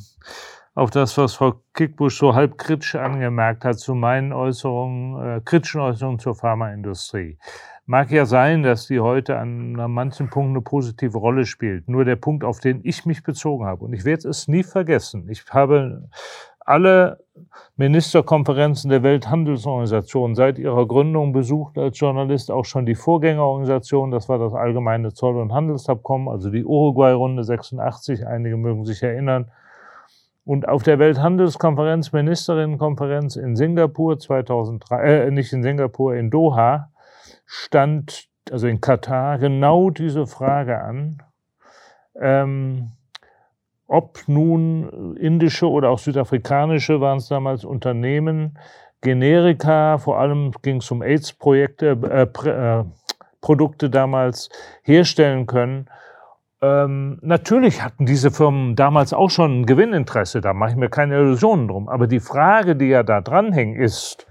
[0.74, 5.80] auf das, was Frau Kickbusch so halb kritisch angemerkt hat zu meinen Äußerungen, äh, kritischen
[5.80, 7.38] Äußerungen zur Pharmaindustrie.
[7.84, 11.88] Mag ja sein, dass die heute an, an manchen Punkten eine positive Rolle spielt.
[11.88, 15.28] Nur der Punkt, auf den ich mich bezogen habe, und ich werde es nie vergessen.
[15.28, 16.08] Ich habe
[16.64, 17.18] alle
[17.76, 24.38] Ministerkonferenzen der Welthandelsorganisation seit ihrer Gründung besucht als Journalist, auch schon die Vorgängerorganisation, das war
[24.38, 29.50] das Allgemeine Zoll- und Handelsabkommen, also die Uruguay-Runde 86, einige mögen sich erinnern.
[30.44, 36.90] Und auf der Welthandelskonferenz, Ministerinnenkonferenz in Singapur 2003, äh, nicht in Singapur, in Doha,
[37.46, 41.22] stand, also in Katar, genau diese Frage an.
[42.20, 42.92] Ähm,
[43.92, 48.58] ob nun indische oder auch südafrikanische waren es damals Unternehmen,
[49.02, 52.84] Generika, vor allem ging es um AIDS-Projekte, äh, äh,
[53.42, 54.48] Produkte damals
[54.82, 55.90] herstellen können.
[56.62, 61.18] Ähm, natürlich hatten diese Firmen damals auch schon ein Gewinninteresse, da mache ich mir keine
[61.18, 61.88] Illusionen drum.
[61.88, 64.26] Aber die Frage, die ja da dranhängt, ist,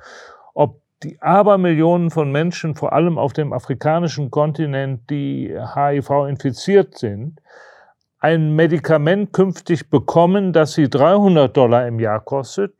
[0.56, 7.42] ob die Abermillionen von Menschen, vor allem auf dem afrikanischen Kontinent, die HIV infiziert sind,
[8.22, 12.74] ein Medikament künftig bekommen, das sie 300 Dollar im Jahr kostet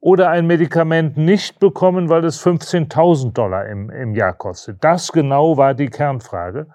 [0.00, 4.82] oder ein Medikament nicht bekommen, weil es 15.000 Dollar im, im Jahr kostet.
[4.82, 6.66] Das genau war die Kernfrage.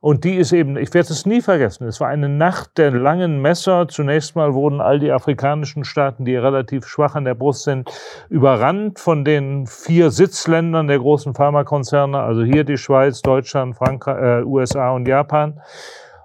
[0.00, 3.40] Und die ist eben, ich werde es nie vergessen, es war eine Nacht der langen
[3.40, 3.88] Messer.
[3.88, 7.90] Zunächst mal wurden all die afrikanischen Staaten, die relativ schwach an der Brust sind,
[8.28, 14.44] überrannt von den vier Sitzländern der großen Pharmakonzerne, also hier die Schweiz, Deutschland, Frankreich, äh,
[14.44, 15.62] USA und Japan.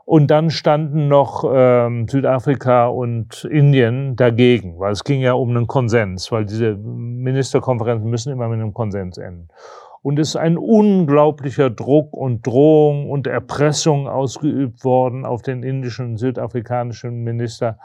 [0.10, 5.68] Und dann standen noch ähm, Südafrika und Indien dagegen, weil es ging ja um einen
[5.68, 9.50] Konsens, weil diese Ministerkonferenzen müssen immer mit einem Konsens enden.
[10.02, 16.08] Und es ist ein unglaublicher Druck und Drohung und Erpressung ausgeübt worden auf den indischen
[16.08, 17.78] und südafrikanischen Minister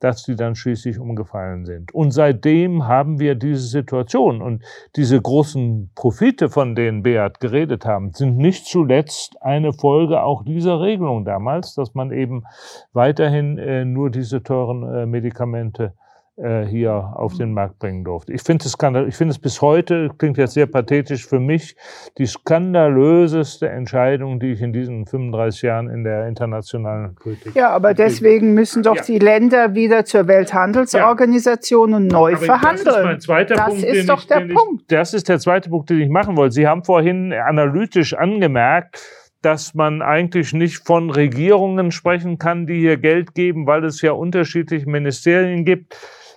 [0.00, 1.94] dass die dann schließlich umgefallen sind.
[1.94, 4.42] Und seitdem haben wir diese Situation.
[4.42, 4.62] Und
[4.94, 10.80] diese großen Profite, von denen Beat geredet haben, sind nicht zuletzt eine Folge auch dieser
[10.80, 12.44] Regelung damals, dass man eben
[12.92, 15.94] weiterhin äh, nur diese teuren äh, Medikamente
[16.38, 18.34] hier auf den Markt bringen durfte.
[18.34, 21.76] Ich finde es, ich finde es bis heute, klingt jetzt sehr pathetisch für mich,
[22.18, 27.54] die skandalöseste Entscheidung, die ich in diesen 35 Jahren in der internationalen Politik.
[27.54, 29.02] Ja, aber deswegen müssen doch ja.
[29.02, 31.96] die Länder wieder zur Welthandelsorganisation ja.
[31.96, 32.84] und neu aber verhandeln.
[32.84, 33.84] Das ist mein zweiter das Punkt.
[33.84, 34.82] Ist doch ich, der Punkt.
[34.82, 36.52] Ich, das ist der zweite Punkt, den ich machen wollte.
[36.52, 39.02] Sie haben vorhin analytisch angemerkt,
[39.40, 44.12] dass man eigentlich nicht von Regierungen sprechen kann, die hier Geld geben, weil es ja
[44.12, 45.96] unterschiedliche Ministerien gibt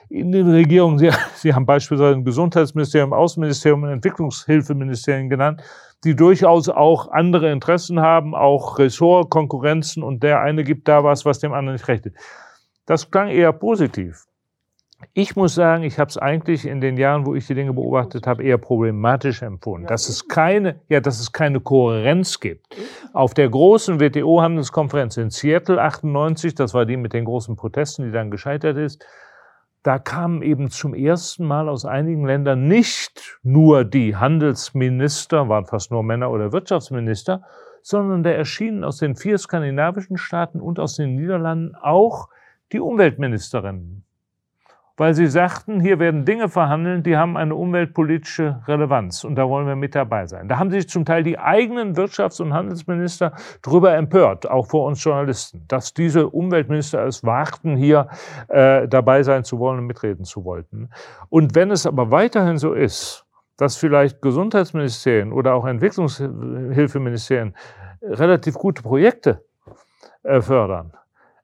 [0.09, 5.61] in den Regierungen, Sie, Sie haben beispielsweise ein Gesundheitsministerium, Außenministerium und Entwicklungshilfeministerien genannt,
[6.03, 11.39] die durchaus auch andere Interessen haben, auch Ressortkonkurrenzen und der eine gibt da was, was
[11.39, 12.15] dem anderen nicht recht ist.
[12.85, 14.25] Das klang eher positiv.
[15.13, 18.27] Ich muss sagen, ich habe es eigentlich in den Jahren, wo ich die Dinge beobachtet
[18.27, 22.65] habe, eher problematisch empfunden, dass es keine, ja, dass es keine Kohärenz gibt.
[23.13, 28.11] Auf der großen WTO-Handelskonferenz in Seattle 98, das war die mit den großen Protesten, die
[28.11, 29.05] dann gescheitert ist,
[29.83, 35.91] da kamen eben zum ersten Mal aus einigen Ländern nicht nur die Handelsminister, waren fast
[35.91, 37.43] nur Männer oder Wirtschaftsminister,
[37.81, 42.27] sondern da erschienen aus den vier skandinavischen Staaten und aus den Niederlanden auch
[42.71, 44.05] die Umweltministerinnen
[44.99, 49.65] weil sie sagten, hier werden Dinge verhandelt, die haben eine umweltpolitische Relevanz und da wollen
[49.65, 50.49] wir mit dabei sein.
[50.49, 53.31] Da haben sich zum Teil die eigenen Wirtschafts- und Handelsminister
[53.61, 58.09] darüber empört, auch vor uns Journalisten, dass diese Umweltminister es wagten, hier
[58.49, 60.89] äh, dabei sein zu wollen und mitreden zu wollten.
[61.29, 67.55] Und wenn es aber weiterhin so ist, dass vielleicht Gesundheitsministerien oder auch Entwicklungshilfeministerien
[68.01, 69.45] relativ gute Projekte
[70.23, 70.91] äh, fördern,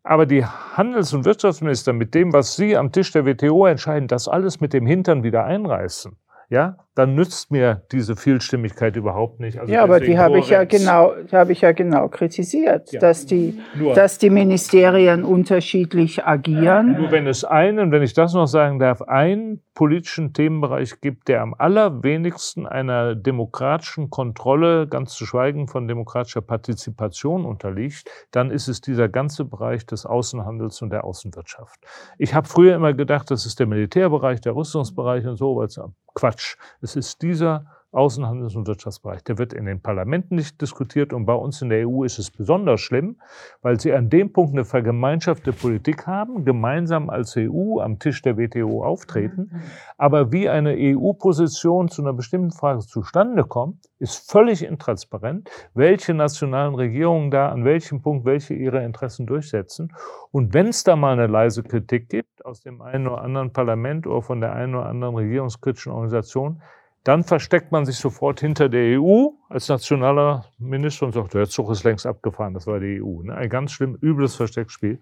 [0.06, 4.28] aber die Handels- und Wirtschaftsminister mit dem, was sie am Tisch der WTO entscheiden, das
[4.28, 6.16] alles mit dem Hintern wieder einreißen,
[6.50, 9.60] ja, dann nützt mir diese Vielstimmigkeit überhaupt nicht.
[9.60, 13.00] Also ja, aber die habe ich ja genau, habe ich ja genau kritisiert, ja.
[13.02, 13.60] dass die,
[13.96, 16.96] dass die Ministerien unterschiedlich agieren.
[16.98, 21.42] Nur wenn es einen, wenn ich das noch sagen darf, einen politischen Themenbereich gibt, der
[21.42, 28.80] am allerwenigsten einer demokratischen Kontrolle, ganz zu schweigen von demokratischer Partizipation unterliegt, dann ist es
[28.80, 31.78] dieser ganze Bereich des Außenhandels und der Außenwirtschaft.
[32.18, 35.78] Ich habe früher immer gedacht, das ist der Militärbereich, der Rüstungsbereich und so, weil es
[36.16, 36.56] Quatsch.
[36.82, 37.66] Es ist dieser
[37.96, 39.24] Außenhandels- und Wirtschaftsbereich.
[39.24, 42.30] Der wird in den Parlamenten nicht diskutiert und bei uns in der EU ist es
[42.30, 43.22] besonders schlimm,
[43.62, 48.38] weil sie an dem Punkt eine vergemeinschaftete Politik haben, gemeinsam als EU am Tisch der
[48.38, 49.62] WTO auftreten.
[49.98, 56.76] Aber wie eine EU-Position zu einer bestimmten Frage zustande kommt, ist völlig intransparent, welche nationalen
[56.76, 59.94] Regierungen da an welchem Punkt welche ihre Interessen durchsetzen.
[60.32, 64.06] Und wenn es da mal eine leise Kritik gibt aus dem einen oder anderen Parlament
[64.06, 66.62] oder von der einen oder anderen regierungskritischen Organisation,
[67.06, 71.72] dann versteckt man sich sofort hinter der EU als nationaler Minister und sagt, der Zug
[71.72, 73.22] ist längst abgefahren, das war die EU.
[73.22, 73.34] Ne?
[73.34, 75.00] Ein ganz schlimm, übles Versteckspiel.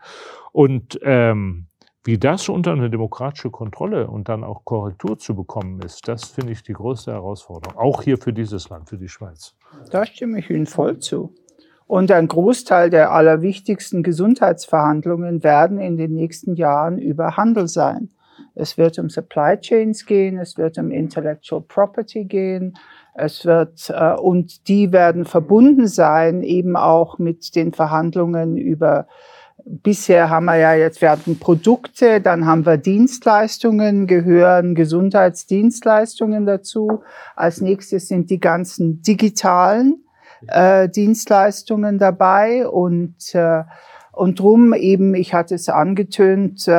[0.51, 1.67] Und ähm,
[2.05, 6.51] Wie das unter eine demokratische Kontrolle und dann auch Korrektur zu bekommen ist, das finde
[6.51, 7.77] ich die größte Herausforderung.
[7.77, 9.55] Auch hier für dieses Land, für die Schweiz.
[9.89, 11.33] Da stimme ich Ihnen voll zu.
[11.87, 18.09] Und ein Großteil der allerwichtigsten Gesundheitsverhandlungen werden in den nächsten Jahren über Handel sein.
[18.55, 22.77] Es wird um Supply Chains gehen, es wird um Intellectual Property gehen,
[23.15, 29.07] es wird äh, und die werden verbunden sein eben auch mit den Verhandlungen über
[29.65, 37.01] Bisher haben wir ja jetzt, wir hatten Produkte, dann haben wir Dienstleistungen, gehören Gesundheitsdienstleistungen dazu.
[37.35, 40.03] Als nächstes sind die ganzen digitalen
[40.47, 43.63] äh, Dienstleistungen dabei und äh,
[44.13, 46.71] und drum eben, ich hatte es angetönt, äh,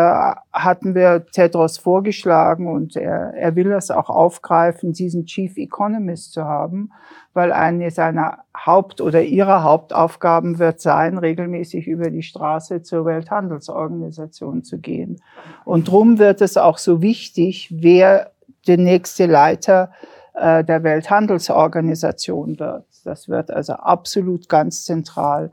[0.53, 6.45] hatten wir Tedros vorgeschlagen und er, er will das auch aufgreifen, diesen Chief Economist zu
[6.45, 6.93] haben,
[7.33, 14.63] weil eine seiner Haupt- oder ihrer Hauptaufgaben wird sein, regelmäßig über die Straße zur Welthandelsorganisation
[14.63, 15.21] zu gehen.
[15.65, 18.31] Und drum wird es auch so wichtig, wer
[18.69, 19.91] der nächste Leiter
[20.35, 22.87] äh, der Welthandelsorganisation wird.
[23.05, 25.51] Das wird also absolut ganz zentral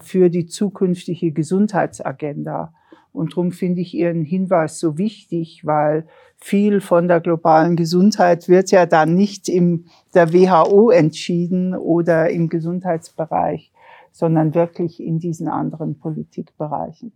[0.00, 2.74] für die zukünftige Gesundheitsagenda.
[3.12, 8.70] Und darum finde ich Ihren Hinweis so wichtig, weil viel von der globalen Gesundheit wird
[8.70, 13.72] ja dann nicht in der WHO entschieden oder im Gesundheitsbereich,
[14.10, 17.12] sondern wirklich in diesen anderen Politikbereichen.